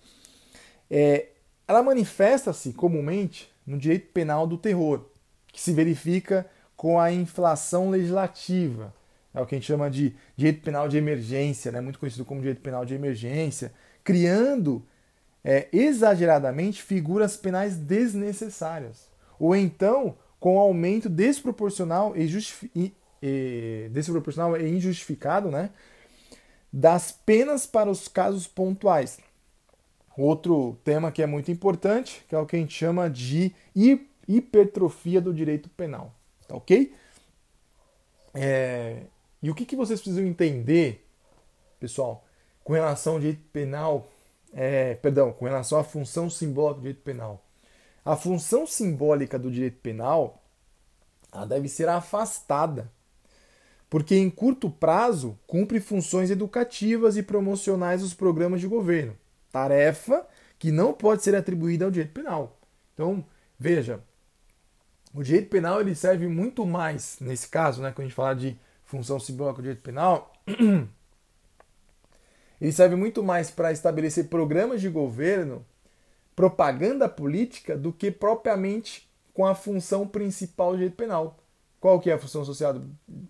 É, 0.89 1.31
ela 1.67 1.83
manifesta-se 1.83 2.73
comumente 2.73 3.53
no 3.67 3.77
direito 3.77 4.13
penal 4.13 4.47
do 4.47 4.57
terror, 4.57 5.05
que 5.53 5.61
se 5.61 5.73
verifica 5.73 6.49
com 6.77 7.01
a 7.01 7.11
inflação 7.11 7.91
legislativa, 7.91 8.95
é 9.35 9.41
o 9.41 9.47
que 9.47 9.55
a 9.55 9.59
gente 9.59 9.67
chama 9.67 9.91
de 9.91 10.15
direito 10.37 10.63
penal 10.63 10.89
de 10.89 10.97
emergência, 10.97 11.73
né? 11.73 11.81
muito 11.81 11.99
conhecido 11.99 12.25
como 12.25 12.41
direito 12.41 12.61
penal 12.61 12.85
de 12.85 12.95
emergência, 12.95 13.73
criando 14.05 14.85
é, 15.43 15.69
exageradamente 15.73 16.83
figuras 16.83 17.37
penais 17.37 17.77
desnecessárias. 17.77 19.09
Ou 19.39 19.57
então 19.57 20.17
com 20.39 20.59
aumento 20.59 21.09
desproporcional 21.09 22.15
e, 22.17 22.29
e, 22.75 22.93
e, 23.23 23.89
desproporcional 23.91 24.57
e 24.61 24.69
injustificado 24.69 25.51
né? 25.51 25.71
das 26.73 27.13
penas 27.13 27.65
para 27.65 27.91
os 27.91 28.09
casos 28.09 28.47
pontuais. 28.47 29.19
outro 30.17 30.77
tema 30.85 31.13
que 31.13 31.23
é 31.23 31.27
muito 31.27 31.51
importante, 31.51 32.25
que 32.29 32.35
é 32.35 32.39
o 32.39 32.45
que 32.45 32.57
a 32.57 32.59
gente 32.59 32.75
chama 32.75 33.09
de 33.09 33.55
hipertrofia 34.29 35.21
do 35.21 35.33
direito 35.33 35.69
penal. 35.71 36.15
Tá 36.47 36.57
ok? 36.57 36.93
É, 38.35 39.05
e 39.43 39.51
o 39.51 39.55
que, 39.55 39.67
que 39.67 39.77
vocês 39.77 40.01
precisam 40.01 40.25
entender, 40.25 41.07
pessoal, 41.81 42.25
com 42.63 42.73
relação 42.73 43.15
ao 43.15 43.21
direito 43.21 43.43
penal, 43.53 44.09
é, 44.53 44.95
perdão, 44.95 45.33
com 45.33 45.45
relação 45.45 45.79
à 45.79 45.85
função 45.85 46.31
simbólica 46.31 46.77
do 46.77 46.81
direito 46.83 47.03
penal? 47.03 47.45
A 48.05 48.17
função 48.17 48.67
simbólica 48.67 49.39
do 49.39 49.51
direito 49.51 49.79
penal 49.81 50.43
ela 51.33 51.47
deve 51.47 51.69
ser 51.69 51.89
afastada, 51.89 52.93
porque 53.89 54.15
em 54.15 54.29
curto 54.29 54.71
prazo 54.71 55.39
cumpre 55.47 55.81
funções 55.81 56.31
educativas 56.31 57.17
e 57.17 57.23
promocionais 57.23 58.03
dos 58.03 58.13
programas 58.13 58.61
de 58.61 58.67
governo, 58.67 59.17
tarefa 59.51 60.27
que 60.59 60.71
não 60.71 60.93
pode 60.93 61.23
ser 61.23 61.35
atribuída 61.35 61.85
ao 61.85 61.91
direito 61.91 62.13
penal. 62.13 62.61
Então, 62.95 63.25
veja, 63.59 64.03
o 65.15 65.23
direito 65.23 65.49
penal 65.49 65.81
ele 65.81 65.95
serve 65.95 66.29
muito 66.29 66.65
mais, 66.67 67.17
nesse 67.21 67.49
caso, 67.49 67.83
né, 67.83 67.91
quando 67.91 68.07
a 68.07 68.09
gente 68.09 68.15
fala 68.15 68.35
de 68.35 68.57
função 68.93 69.19
simbólica 69.19 69.57
do 69.57 69.63
direito 69.63 69.81
penal, 69.81 70.31
ele 72.61 72.73
serve 72.73 72.95
muito 72.95 73.23
mais 73.23 73.51
para 73.51 73.73
estabelecer 73.73 74.29
programas 74.29 74.83
de 74.83 74.91
governo, 74.91 75.65
propaganda 76.37 77.09
política, 77.09 77.75
do 77.75 77.91
que 77.91 78.11
propriamente 78.11 79.11
com 79.33 79.47
a 79.47 79.55
função 79.55 80.07
principal 80.07 80.73
do 80.73 80.77
direito 80.77 80.97
penal. 80.97 81.39
Qual 81.81 81.99
que 81.99 82.11
é 82.11 82.13
a 82.13 82.19
função 82.19 82.45
social? 82.45 82.83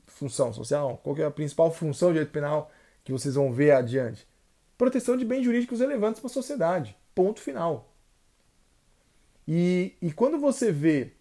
Função 0.05 0.53
social? 0.53 1.01
Qual 1.03 1.15
que 1.15 1.23
é 1.23 1.27
a 1.27 1.31
principal 1.31 1.71
função 1.71 2.09
do 2.09 2.15
direito 2.15 2.33
penal 2.33 2.69
que 3.05 3.13
vocês 3.13 3.37
vão 3.37 3.53
ver 3.53 3.71
adiante? 3.71 4.27
Proteção 4.77 5.17
de 5.17 5.25
bens 5.25 5.45
jurídicos 5.45 5.79
relevantes 5.79 6.21
para 6.21 6.29
a 6.29 6.35
sociedade. 6.35 6.97
Ponto 7.15 7.41
final. 7.41 7.95
E, 9.47 9.95
e 10.03 10.13
quando 10.13 10.41
você 10.41 10.73
vê 10.73 11.13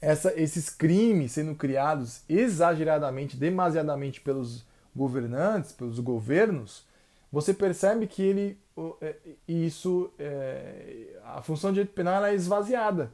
essa, 0.00 0.32
esses 0.40 0.70
crimes 0.70 1.32
sendo 1.32 1.54
criados 1.54 2.22
exageradamente, 2.28 3.36
demasiadamente 3.36 4.20
pelos 4.20 4.64
governantes, 4.94 5.72
pelos 5.72 5.98
governos, 6.00 6.84
você 7.30 7.54
percebe 7.54 8.06
que 8.06 8.22
ele, 8.22 8.58
é, 9.00 9.16
isso, 9.46 10.10
é, 10.18 11.16
a 11.24 11.42
função 11.42 11.70
de 11.70 11.74
direito 11.74 11.94
penal 11.94 12.24
é 12.24 12.34
esvaziada, 12.34 13.12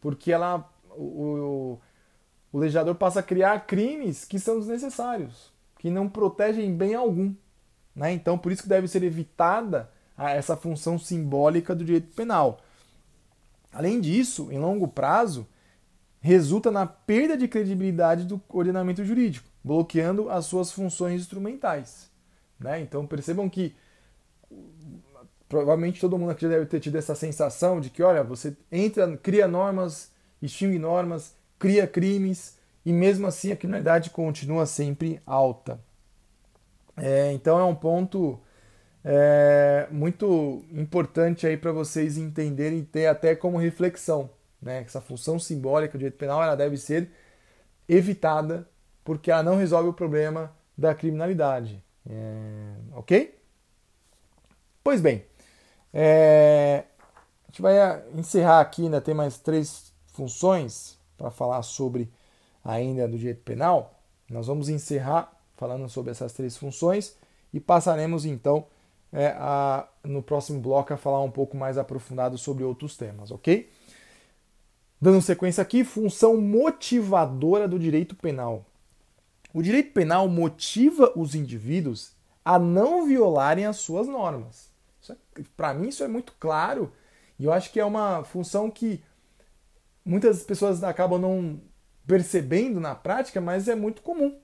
porque 0.00 0.32
ela, 0.32 0.68
o, 0.90 1.78
o, 2.52 2.58
legislador 2.58 2.94
passa 2.96 3.20
a 3.20 3.22
criar 3.22 3.66
crimes 3.66 4.24
que 4.24 4.40
são 4.40 4.58
desnecessários, 4.58 5.52
que 5.78 5.90
não 5.90 6.08
protegem 6.08 6.74
bem 6.74 6.94
algum. 6.94 7.32
Né? 7.94 8.12
Então, 8.12 8.36
por 8.36 8.50
isso 8.50 8.62
que 8.62 8.68
deve 8.68 8.88
ser 8.88 9.04
evitada 9.04 9.90
essa 10.16 10.56
função 10.56 10.98
simbólica 10.98 11.74
do 11.74 11.84
direito 11.84 12.14
penal. 12.14 12.60
Além 13.72 14.00
disso, 14.00 14.50
em 14.50 14.58
longo 14.58 14.88
prazo, 14.88 15.46
resulta 16.24 16.70
na 16.70 16.86
perda 16.86 17.36
de 17.36 17.46
credibilidade 17.46 18.24
do 18.24 18.40
ordenamento 18.48 19.04
jurídico, 19.04 19.46
bloqueando 19.62 20.30
as 20.30 20.46
suas 20.46 20.72
funções 20.72 21.20
instrumentais. 21.20 22.10
Né? 22.58 22.80
Então 22.80 23.06
percebam 23.06 23.46
que 23.46 23.76
provavelmente 25.46 26.00
todo 26.00 26.16
mundo 26.16 26.30
aqui 26.30 26.48
deve 26.48 26.64
ter 26.64 26.80
tido 26.80 26.96
essa 26.96 27.14
sensação 27.14 27.78
de 27.78 27.90
que, 27.90 28.02
olha, 28.02 28.24
você 28.24 28.56
entra, 28.72 29.14
cria 29.18 29.46
normas, 29.46 30.10
extingue 30.40 30.78
normas, 30.78 31.36
cria 31.58 31.86
crimes 31.86 32.58
e 32.86 32.90
mesmo 32.90 33.26
assim 33.26 33.52
a 33.52 33.56
criminalidade 33.56 34.08
continua 34.08 34.64
sempre 34.64 35.20
alta. 35.26 35.78
É, 36.96 37.32
então 37.32 37.58
é 37.58 37.64
um 37.64 37.74
ponto 37.74 38.40
é, 39.04 39.86
muito 39.90 40.64
importante 40.72 41.46
aí 41.46 41.58
para 41.58 41.70
vocês 41.70 42.16
entenderem 42.16 42.78
e 42.78 42.82
ter 42.82 43.08
até 43.08 43.36
como 43.36 43.58
reflexão 43.58 44.30
né? 44.64 44.82
Essa 44.82 45.00
função 45.00 45.38
simbólica 45.38 45.92
do 45.92 45.98
direito 45.98 46.16
penal 46.16 46.42
ela 46.42 46.56
deve 46.56 46.76
ser 46.76 47.10
evitada 47.88 48.66
porque 49.04 49.30
ela 49.30 49.42
não 49.42 49.56
resolve 49.56 49.90
o 49.90 49.92
problema 49.92 50.50
da 50.76 50.94
criminalidade. 50.94 51.84
É... 52.08 52.72
Ok? 52.92 53.38
Pois 54.82 55.00
bem, 55.00 55.24
é... 55.92 56.84
a 57.46 57.50
gente 57.50 57.62
vai 57.62 57.74
encerrar 58.14 58.60
aqui, 58.60 58.84
ainda 58.84 59.00
tem 59.00 59.14
mais 59.14 59.38
três 59.38 59.92
funções 60.06 60.98
para 61.16 61.30
falar 61.30 61.62
sobre 61.62 62.10
ainda 62.64 63.06
do 63.06 63.18
direito 63.18 63.42
penal. 63.42 64.00
Nós 64.30 64.46
vamos 64.46 64.70
encerrar 64.70 65.30
falando 65.56 65.88
sobre 65.88 66.10
essas 66.10 66.32
três 66.32 66.56
funções 66.56 67.16
e 67.52 67.60
passaremos 67.60 68.24
então 68.24 68.66
é, 69.12 69.28
a, 69.38 69.86
no 70.02 70.22
próximo 70.22 70.60
bloco 70.60 70.92
a 70.92 70.96
falar 70.96 71.20
um 71.20 71.30
pouco 71.30 71.56
mais 71.56 71.78
aprofundado 71.78 72.36
sobre 72.36 72.64
outros 72.64 72.96
temas, 72.96 73.30
ok? 73.30 73.70
Dando 75.00 75.20
sequência 75.20 75.62
aqui, 75.62 75.84
função 75.84 76.40
motivadora 76.40 77.68
do 77.68 77.78
direito 77.78 78.14
penal. 78.14 78.64
O 79.52 79.62
direito 79.62 79.92
penal 79.92 80.28
motiva 80.28 81.12
os 81.14 81.34
indivíduos 81.34 82.12
a 82.44 82.58
não 82.58 83.06
violarem 83.06 83.66
as 83.66 83.76
suas 83.76 84.06
normas. 84.06 84.70
É, 85.08 85.14
Para 85.56 85.74
mim, 85.74 85.88
isso 85.88 86.02
é 86.02 86.08
muito 86.08 86.32
claro 86.38 86.92
e 87.38 87.44
eu 87.44 87.52
acho 87.52 87.72
que 87.72 87.80
é 87.80 87.84
uma 87.84 88.24
função 88.24 88.70
que 88.70 89.02
muitas 90.04 90.42
pessoas 90.42 90.82
acabam 90.84 91.20
não 91.20 91.60
percebendo 92.06 92.80
na 92.80 92.94
prática, 92.94 93.40
mas 93.40 93.68
é 93.68 93.74
muito 93.74 94.02
comum. 94.02 94.38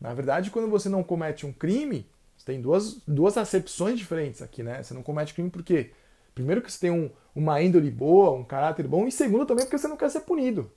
Na 0.00 0.12
verdade, 0.14 0.50
quando 0.50 0.68
você 0.68 0.88
não 0.88 1.02
comete 1.02 1.46
um 1.46 1.52
crime, 1.52 2.06
você 2.36 2.46
tem 2.46 2.60
duas, 2.60 3.00
duas 3.06 3.36
acepções 3.36 3.98
diferentes 3.98 4.42
aqui, 4.42 4.62
né? 4.62 4.82
Você 4.82 4.94
não 4.94 5.02
comete 5.02 5.34
crime 5.34 5.50
porque 5.50 5.92
Primeiro 6.34 6.62
que 6.62 6.70
você 6.72 6.80
tem 6.80 6.90
um, 6.90 7.10
uma 7.34 7.60
índole 7.62 7.90
boa, 7.90 8.32
um 8.32 8.44
caráter 8.44 8.86
bom, 8.86 9.06
e 9.06 9.12
segundo 9.12 9.46
também 9.46 9.64
porque 9.64 9.78
você 9.78 9.88
não 9.88 9.96
quer 9.96 10.10
ser 10.10 10.20
punido. 10.20 10.70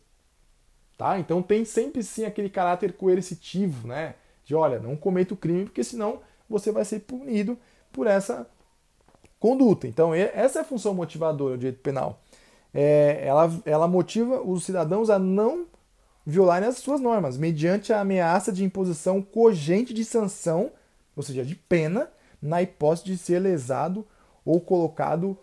Tá? 0.97 1.19
Então 1.19 1.41
tem 1.41 1.65
sempre 1.65 2.03
sim 2.03 2.25
aquele 2.25 2.49
caráter 2.49 2.93
coercitivo, 2.93 3.87
né? 3.87 4.15
De 4.45 4.55
olha, 4.55 4.79
não 4.79 4.95
cometa 4.95 5.33
o 5.33 5.37
crime, 5.37 5.65
porque 5.65 5.83
senão 5.83 6.21
você 6.49 6.71
vai 6.71 6.85
ser 6.85 7.01
punido 7.01 7.57
por 7.91 8.07
essa 8.07 8.47
conduta. 9.39 9.87
Então, 9.87 10.13
essa 10.13 10.59
é 10.59 10.61
a 10.61 10.65
função 10.65 10.93
motivadora 10.93 11.55
do 11.55 11.59
direito 11.59 11.81
penal. 11.81 12.21
É, 12.73 13.23
ela, 13.25 13.51
ela 13.65 13.87
motiva 13.87 14.41
os 14.41 14.63
cidadãos 14.63 15.09
a 15.09 15.17
não 15.17 15.65
violarem 16.25 16.67
as 16.67 16.77
suas 16.77 16.99
normas, 16.99 17.37
mediante 17.37 17.93
a 17.93 18.01
ameaça 18.01 18.51
de 18.51 18.63
imposição 18.63 19.21
cogente 19.21 19.93
de 19.93 20.03
sanção, 20.03 20.71
ou 21.15 21.23
seja, 21.23 21.45
de 21.45 21.55
pena, 21.55 22.09
na 22.41 22.61
hipótese 22.61 23.05
de 23.05 23.17
ser 23.17 23.39
lesado 23.39 24.05
ou 24.45 24.61
colocado 24.61 25.37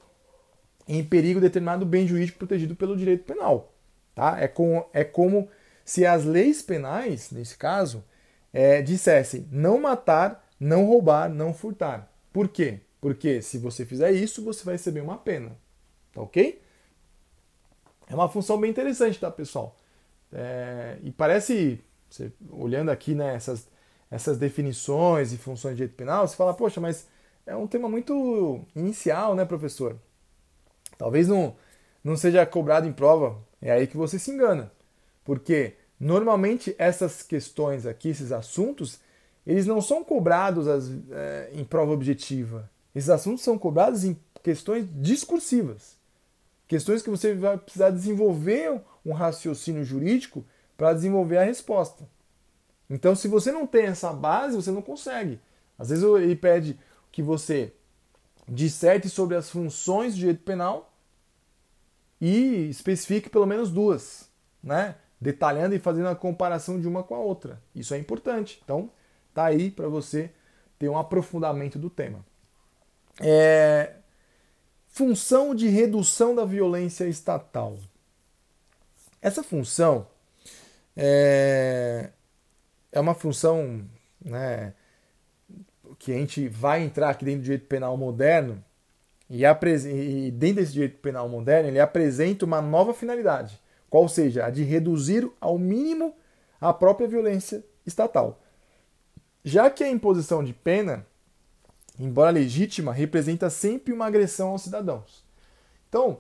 em 0.87 1.05
perigo 1.05 1.41
determinado 1.41 1.85
bem 1.85 2.07
jurídico 2.07 2.39
protegido 2.39 2.77
pelo 2.77 2.97
direito 2.97 3.25
penal. 3.25 3.73
Tá? 4.15 4.41
É, 4.41 4.49
com, 4.49 4.87
é 4.93 5.05
como 5.05 5.49
se 5.85 6.07
as 6.07 6.25
leis 6.25 6.63
penais, 6.63 7.31
nesse 7.31 7.57
caso, 7.57 8.05
é, 8.53 8.81
dissessem 8.83 9.49
não 9.51 9.81
matar, 9.81 10.49
não 10.59 10.87
roubar, 10.87 11.29
não 11.29 11.53
furtar. 11.53 12.13
Por 12.33 12.49
quê? 12.49 12.81
Porque 13.01 13.43
se 13.43 13.59
você 13.59 13.85
fizer 13.85 14.13
isso, 14.13 14.45
você 14.45 14.65
vai 14.65 14.75
receber 14.75 15.01
uma 15.01 15.19
pena. 15.19 15.57
Tá 16.13 16.21
ok? 16.21 16.63
É 18.07 18.15
uma 18.15 18.29
função 18.29 18.61
bem 18.61 18.71
interessante, 18.71 19.19
tá, 19.19 19.31
pessoal? 19.31 19.77
É, 20.33 20.99
e 21.03 21.11
parece, 21.11 21.83
você, 22.09 22.33
olhando 22.51 22.91
aqui 22.91 23.15
né, 23.15 23.35
essas, 23.35 23.67
essas 24.11 24.39
definições 24.39 25.33
e 25.33 25.39
funções 25.39 25.73
de 25.73 25.79
direito 25.79 25.97
penal, 25.97 26.27
você 26.27 26.37
fala, 26.37 26.55
poxa, 26.55 26.81
mas 26.81 27.09
é 27.47 27.57
um 27.57 27.67
tema 27.67 27.89
muito 27.89 28.61
inicial, 28.75 29.35
né, 29.35 29.45
professor? 29.45 29.97
Talvez 30.97 31.29
não, 31.29 31.57
não 32.03 32.17
seja 32.17 32.45
cobrado 32.47 32.87
em 32.87 32.93
prova, 32.93 33.37
é 33.61 33.73
aí 33.73 33.87
que 33.87 33.97
você 33.97 34.19
se 34.19 34.31
engana. 34.31 34.73
Porque 35.25 35.75
normalmente 35.99 36.75
essas 36.79 37.23
questões 37.23 37.87
aqui, 37.87 38.11
esses 38.11 38.33
assuntos, 38.33 39.01
eles 39.47 39.67
não 39.67 39.81
são 39.81 40.05
cobrados 40.05 40.69
as, 40.69 40.91
é, 41.11 41.51
em 41.53 41.65
prova 41.65 41.93
objetiva. 41.93 42.71
Esses 42.95 43.11
assuntos 43.11 43.43
são 43.43 43.59
cobrados 43.59 44.05
em 44.05 44.17
questões 44.43 44.87
discursivas. 44.95 45.97
Questões 46.69 47.03
que 47.03 47.11
você 47.11 47.35
vai 47.35 47.59
precisar 47.59 47.91
desenvolver 47.91 48.81
um 49.05 49.13
raciocínio 49.13 49.85
jurídico 49.85 50.45
para 50.77 50.93
desenvolver 50.93 51.39
a 51.39 51.45
resposta. 51.45 52.09
Então, 52.89 53.15
se 53.15 53.29
você 53.29 53.51
não 53.51 53.67
tem 53.67 53.87
essa 53.87 54.13
base, 54.13 54.57
você 54.57 54.71
não 54.71 54.83
consegue. 54.83 55.41
Às 55.79 55.89
vezes 55.89 56.05
ele 56.05 56.37
pede 56.37 56.79
que 57.13 57.23
você 57.23 57.73
disserte 58.49 59.09
sobre 59.09 59.37
as 59.37 59.49
funções 59.51 60.15
do 60.15 60.21
direito 60.21 60.43
penal 60.43 60.93
e 62.21 62.69
especifique 62.69 63.29
pelo 63.29 63.47
menos 63.47 63.71
duas, 63.71 64.29
né? 64.63 64.97
Detalhando 65.21 65.75
e 65.75 65.79
fazendo 65.79 66.09
a 66.09 66.17
comparação 66.17 66.81
de 66.81 66.89
uma 66.89 67.03
com 67.05 67.15
a 67.15 67.19
outra. 67.19 67.63
Isso 67.75 67.95
é 67.95 67.99
importante. 67.99 68.61
Então, 68.65 68.91
tá 69.33 69.45
aí 69.45 69.71
para 69.71 69.87
você 69.87 70.33
ter 70.79 70.89
um 70.89 70.99
aprofundamento 70.99 71.79
do 71.79 71.89
tema. 71.89 72.25
É... 73.21 73.95
Função 74.89 75.55
de 75.55 75.69
redução 75.69 76.35
da 76.35 76.45
violência 76.45 77.07
estatal. 77.07 77.79
Essa 79.21 79.43
função 79.43 80.07
é, 80.97 82.11
é 82.91 83.01
uma 83.01 83.15
função 83.15 83.89
né, 84.23 84.75
que 86.03 86.11
a 86.11 86.17
gente 86.17 86.49
vai 86.49 86.83
entrar 86.83 87.11
aqui 87.11 87.25
dentro 87.25 87.43
do 87.43 87.45
direito 87.45 87.67
penal 87.67 87.97
moderno 87.97 88.63
e, 89.31 89.45
e 89.45 90.31
dentro 90.33 90.57
desse 90.57 90.73
direito 90.73 90.99
penal 90.99 91.29
moderno, 91.29 91.69
ele 91.69 91.79
apresenta 91.79 92.45
uma 92.45 92.61
nova 92.61 92.93
finalidade, 92.93 93.61
qual 93.89 94.09
seja 94.09 94.45
a 94.45 94.51
de 94.51 94.65
reduzir 94.65 95.31
ao 95.41 95.57
mínimo 95.57 96.13
a 96.61 96.73
própria 96.75 97.07
violência 97.07 97.65
estatal. 97.87 98.43
Já 99.45 99.71
que 99.71 99.85
a 99.85 99.89
imposição 99.89 100.43
de 100.43 100.53
pena, 100.53 101.07
embora 101.97 102.31
legítima, 102.31 102.93
representa 102.93 103.49
sempre 103.49 103.93
uma 103.93 104.07
agressão 104.07 104.49
aos 104.51 104.63
cidadãos. 104.63 105.25
Então, 105.89 106.19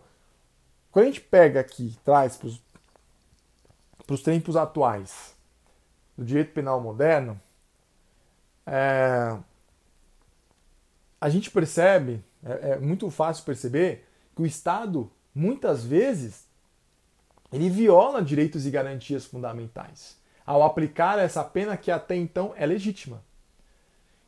quando 0.92 1.06
a 1.06 1.08
gente 1.08 1.22
pega 1.22 1.58
aqui, 1.58 1.98
traz 2.04 2.36
para 2.36 4.14
os 4.14 4.22
tempos 4.22 4.54
atuais 4.54 5.34
do 6.16 6.24
direito 6.24 6.52
penal 6.52 6.80
moderno, 6.80 7.40
é, 8.64 9.36
a 11.22 11.28
gente 11.28 11.52
percebe, 11.52 12.20
é, 12.44 12.70
é 12.70 12.78
muito 12.80 13.08
fácil 13.08 13.44
perceber, 13.44 14.04
que 14.34 14.42
o 14.42 14.46
Estado, 14.46 15.08
muitas 15.32 15.84
vezes, 15.84 16.48
ele 17.52 17.70
viola 17.70 18.20
direitos 18.20 18.66
e 18.66 18.70
garantias 18.72 19.24
fundamentais 19.24 20.20
ao 20.44 20.64
aplicar 20.64 21.20
essa 21.20 21.44
pena 21.44 21.76
que 21.76 21.92
até 21.92 22.16
então 22.16 22.52
é 22.56 22.66
legítima. 22.66 23.22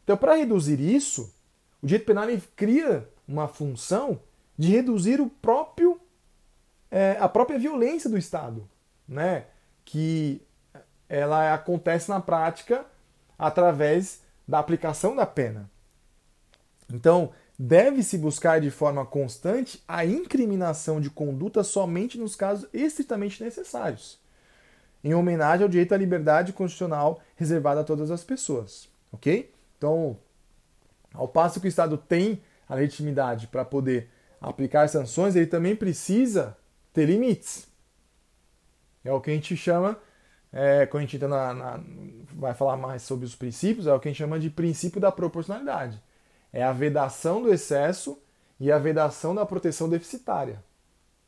Então, 0.04 0.16
para 0.16 0.36
reduzir 0.36 0.78
isso, 0.78 1.34
o 1.82 1.86
direito 1.88 2.06
penal 2.06 2.28
cria 2.54 3.08
uma 3.26 3.48
função 3.48 4.20
de 4.56 4.70
reduzir 4.70 5.20
o 5.20 5.28
próprio 5.28 6.00
é, 6.92 7.16
a 7.18 7.28
própria 7.28 7.58
violência 7.58 8.08
do 8.08 8.16
Estado, 8.16 8.70
né? 9.08 9.46
Que 9.84 10.40
ela 11.08 11.52
acontece 11.54 12.08
na 12.08 12.20
prática 12.20 12.86
através 13.36 14.22
da 14.46 14.60
aplicação 14.60 15.16
da 15.16 15.26
pena. 15.26 15.68
Então, 16.92 17.32
deve-se 17.58 18.18
buscar 18.18 18.60
de 18.60 18.70
forma 18.70 19.04
constante 19.06 19.82
a 19.86 20.04
incriminação 20.04 21.00
de 21.00 21.10
conduta 21.10 21.62
somente 21.62 22.18
nos 22.18 22.34
casos 22.34 22.68
estritamente 22.72 23.42
necessários, 23.42 24.18
em 25.02 25.14
homenagem 25.14 25.62
ao 25.62 25.68
direito 25.68 25.94
à 25.94 25.96
liberdade 25.96 26.52
constitucional 26.52 27.20
reservado 27.36 27.80
a 27.80 27.84
todas 27.84 28.10
as 28.10 28.24
pessoas, 28.24 28.88
ok? 29.12 29.52
Então, 29.78 30.16
ao 31.12 31.28
passo 31.28 31.60
que 31.60 31.66
o 31.66 31.68
Estado 31.68 31.96
tem 31.96 32.42
a 32.68 32.74
legitimidade 32.74 33.46
para 33.46 33.64
poder 33.64 34.08
aplicar 34.40 34.88
sanções, 34.88 35.36
ele 35.36 35.46
também 35.46 35.76
precisa 35.76 36.56
ter 36.92 37.06
limites. 37.06 37.66
É 39.04 39.12
o 39.12 39.20
que 39.20 39.30
a 39.30 39.34
gente 39.34 39.56
chama, 39.56 39.98
é, 40.52 40.86
quando 40.86 41.02
a 41.02 41.06
gente 41.06 41.16
entra 41.16 41.28
na, 41.28 41.54
na, 41.54 41.80
vai 42.32 42.54
falar 42.54 42.76
mais 42.76 43.02
sobre 43.02 43.26
os 43.26 43.34
princípios, 43.34 43.86
é 43.86 43.92
o 43.92 44.00
que 44.00 44.08
a 44.08 44.10
gente 44.10 44.18
chama 44.18 44.38
de 44.38 44.50
princípio 44.50 45.00
da 45.00 45.12
proporcionalidade. 45.12 46.00
É 46.54 46.62
a 46.62 46.72
vedação 46.72 47.42
do 47.42 47.52
excesso 47.52 48.18
e 48.60 48.70
a 48.70 48.78
vedação 48.78 49.34
da 49.34 49.44
proteção 49.44 49.88
deficitária. 49.88 50.62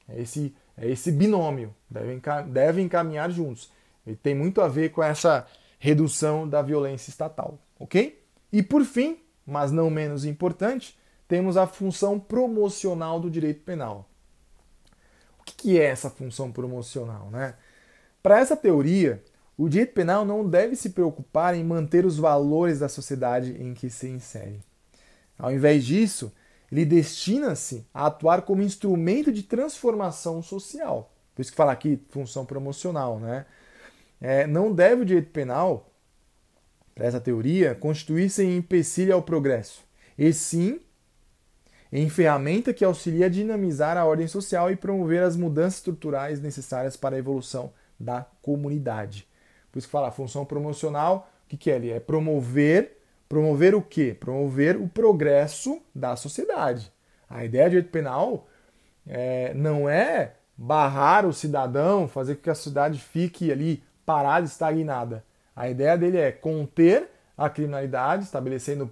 É 0.08 0.20
esse, 0.20 0.54
é 0.76 0.88
esse 0.88 1.10
binômio, 1.10 1.74
devem, 1.90 2.22
devem 2.46 2.88
caminhar 2.88 3.30
juntos. 3.30 3.70
Ele 4.06 4.16
tem 4.16 4.34
muito 4.34 4.60
a 4.60 4.68
ver 4.68 4.90
com 4.90 5.02
essa 5.02 5.46
redução 5.78 6.48
da 6.48 6.62
violência 6.62 7.10
estatal, 7.10 7.58
ok? 7.78 8.22
E 8.52 8.62
por 8.62 8.84
fim, 8.84 9.18
mas 9.44 9.72
não 9.72 9.90
menos 9.90 10.24
importante, 10.24 10.96
temos 11.26 11.56
a 11.56 11.66
função 11.66 12.20
promocional 12.20 13.18
do 13.18 13.28
direito 13.28 13.62
penal 13.62 14.08
que 15.66 15.80
é 15.80 15.84
essa 15.84 16.10
função 16.10 16.52
promocional? 16.52 17.30
Né? 17.30 17.54
Para 18.22 18.38
essa 18.38 18.56
teoria, 18.56 19.22
o 19.56 19.68
direito 19.68 19.94
penal 19.94 20.24
não 20.24 20.48
deve 20.48 20.76
se 20.76 20.90
preocupar 20.90 21.54
em 21.54 21.64
manter 21.64 22.04
os 22.04 22.18
valores 22.18 22.80
da 22.80 22.88
sociedade 22.88 23.56
em 23.60 23.72
que 23.72 23.88
se 23.88 24.08
insere. 24.08 24.60
Ao 25.38 25.52
invés 25.52 25.84
disso, 25.84 26.32
ele 26.70 26.84
destina-se 26.84 27.86
a 27.92 28.06
atuar 28.06 28.42
como 28.42 28.62
instrumento 28.62 29.30
de 29.30 29.42
transformação 29.42 30.42
social. 30.42 31.12
Por 31.34 31.42
isso 31.42 31.50
que 31.50 31.56
fala 31.56 31.72
aqui 31.72 32.00
função 32.08 32.44
promocional. 32.44 33.18
Né? 33.20 33.46
É, 34.20 34.46
não 34.46 34.72
deve 34.72 35.02
o 35.02 35.04
direito 35.04 35.30
penal, 35.30 35.92
para 36.94 37.06
essa 37.06 37.20
teoria, 37.20 37.74
constituir-se 37.74 38.42
em 38.42 38.56
empecilho 38.56 39.14
ao 39.14 39.22
progresso, 39.22 39.84
e 40.16 40.32
sim 40.32 40.80
em 41.92 42.08
ferramenta 42.08 42.74
que 42.74 42.84
auxilia 42.84 43.26
a 43.26 43.28
dinamizar 43.28 43.96
a 43.96 44.04
ordem 44.04 44.26
social 44.26 44.70
e 44.70 44.76
promover 44.76 45.22
as 45.22 45.36
mudanças 45.36 45.76
estruturais 45.76 46.40
necessárias 46.40 46.96
para 46.96 47.14
a 47.14 47.18
evolução 47.18 47.72
da 47.98 48.26
comunidade. 48.42 49.28
Por 49.70 49.78
isso 49.78 49.88
que 49.88 49.92
fala, 49.92 50.10
função 50.10 50.44
promocional, 50.44 51.30
o 51.44 51.48
que, 51.48 51.56
que 51.56 51.70
é 51.70 51.76
ali? 51.76 51.90
É 51.90 52.00
promover, 52.00 52.95
promover 53.28 53.74
o 53.74 53.82
quê? 53.82 54.16
Promover 54.18 54.76
o 54.76 54.88
progresso 54.88 55.80
da 55.94 56.16
sociedade. 56.16 56.92
A 57.28 57.44
ideia 57.44 57.64
do 57.64 57.70
direito 57.70 57.90
penal 57.90 58.46
é, 59.06 59.52
não 59.54 59.88
é 59.88 60.34
barrar 60.56 61.26
o 61.26 61.32
cidadão, 61.32 62.08
fazer 62.08 62.36
com 62.36 62.42
que 62.42 62.50
a 62.50 62.54
sociedade 62.54 63.00
fique 63.00 63.50
ali 63.52 63.82
parada, 64.04 64.46
estagnada. 64.46 65.24
A 65.54 65.68
ideia 65.68 65.96
dele 65.96 66.18
é 66.18 66.32
conter 66.32 67.08
a 67.36 67.50
criminalidade, 67.50 68.24
estabelecendo 68.24 68.90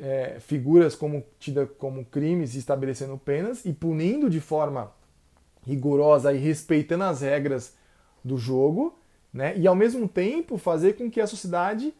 é, 0.00 0.38
figuras 0.40 0.94
como 0.94 1.24
tidas 1.38 1.68
como 1.78 2.04
crimes 2.04 2.54
estabelecendo 2.54 3.16
penas 3.18 3.64
e 3.64 3.72
punindo 3.72 4.28
de 4.28 4.40
forma 4.40 4.92
rigorosa 5.62 6.32
e 6.32 6.38
respeitando 6.38 7.04
as 7.04 7.22
regras 7.22 7.74
do 8.24 8.36
jogo, 8.36 8.98
né? 9.32 9.56
E 9.56 9.66
ao 9.66 9.74
mesmo 9.74 10.06
tempo 10.06 10.58
fazer 10.58 10.94
com 10.94 11.10
que 11.10 11.20
a 11.20 11.26
sociedade 11.26 11.94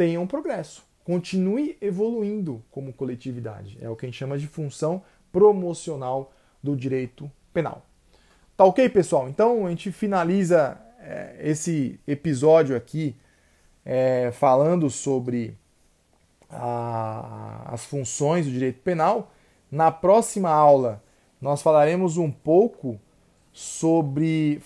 tenha 0.00 0.18
um 0.18 0.26
progresso, 0.26 0.82
continue 1.04 1.76
evoluindo 1.78 2.64
como 2.70 2.90
coletividade. 2.90 3.76
É 3.82 3.90
o 3.90 3.94
que 3.94 4.06
a 4.06 4.08
gente 4.08 4.16
chama 4.16 4.38
de 4.38 4.46
função 4.46 5.02
promocional 5.30 6.32
do 6.62 6.74
direito 6.74 7.30
penal. 7.52 7.84
Tá 8.56 8.64
ok, 8.64 8.88
pessoal? 8.88 9.28
Então 9.28 9.66
a 9.66 9.68
gente 9.68 9.92
finaliza 9.92 10.80
é, 11.00 11.36
esse 11.40 12.00
episódio 12.06 12.74
aqui 12.74 13.14
é, 13.84 14.30
falando 14.32 14.88
sobre 14.88 15.54
a, 16.48 17.70
as 17.70 17.84
funções 17.84 18.46
do 18.46 18.52
direito 18.52 18.80
penal. 18.80 19.30
Na 19.70 19.90
próxima 19.90 20.48
aula, 20.48 21.04
nós 21.38 21.60
falaremos 21.60 22.16
um 22.16 22.30
pouco 22.30 22.98
sobre. 23.52 24.62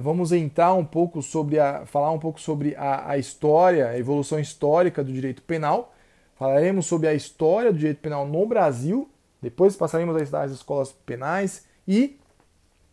Vamos 0.00 0.32
entrar 0.32 0.74
um 0.74 0.84
pouco 0.84 1.22
sobre 1.22 1.58
a. 1.58 1.84
falar 1.86 2.10
um 2.10 2.18
pouco 2.18 2.40
sobre 2.40 2.74
a, 2.76 3.10
a 3.10 3.18
história, 3.18 3.88
a 3.88 3.98
evolução 3.98 4.38
histórica 4.38 5.02
do 5.02 5.12
direito 5.12 5.42
penal. 5.42 5.94
Falaremos 6.36 6.86
sobre 6.86 7.08
a 7.08 7.14
história 7.14 7.72
do 7.72 7.78
direito 7.78 7.98
penal 7.98 8.26
no 8.26 8.46
Brasil. 8.46 9.08
Depois 9.42 9.76
passaremos 9.76 10.34
às 10.34 10.50
escolas 10.50 10.92
penais 10.92 11.66
e 11.86 12.18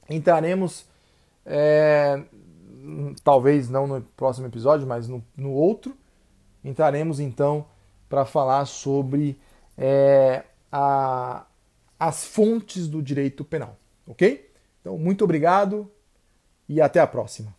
entraremos, 0.10 0.86
é, 1.46 2.24
talvez 3.24 3.70
não 3.70 3.88
no 3.88 4.02
próximo 4.02 4.48
episódio, 4.48 4.88
mas 4.88 5.08
no, 5.08 5.24
no 5.36 5.52
outro, 5.52 5.96
entraremos 6.64 7.20
então 7.20 7.66
para 8.08 8.26
falar 8.26 8.66
sobre 8.66 9.38
é, 9.78 10.44
a, 10.72 11.46
as 12.00 12.26
fontes 12.26 12.88
do 12.88 13.02
direito 13.02 13.44
penal, 13.44 13.78
ok? 14.08 14.50
Então, 14.86 15.00
muito 15.00 15.24
obrigado 15.24 15.92
e 16.70 16.80
até 16.80 17.00
a 17.00 17.08
próxima. 17.08 17.56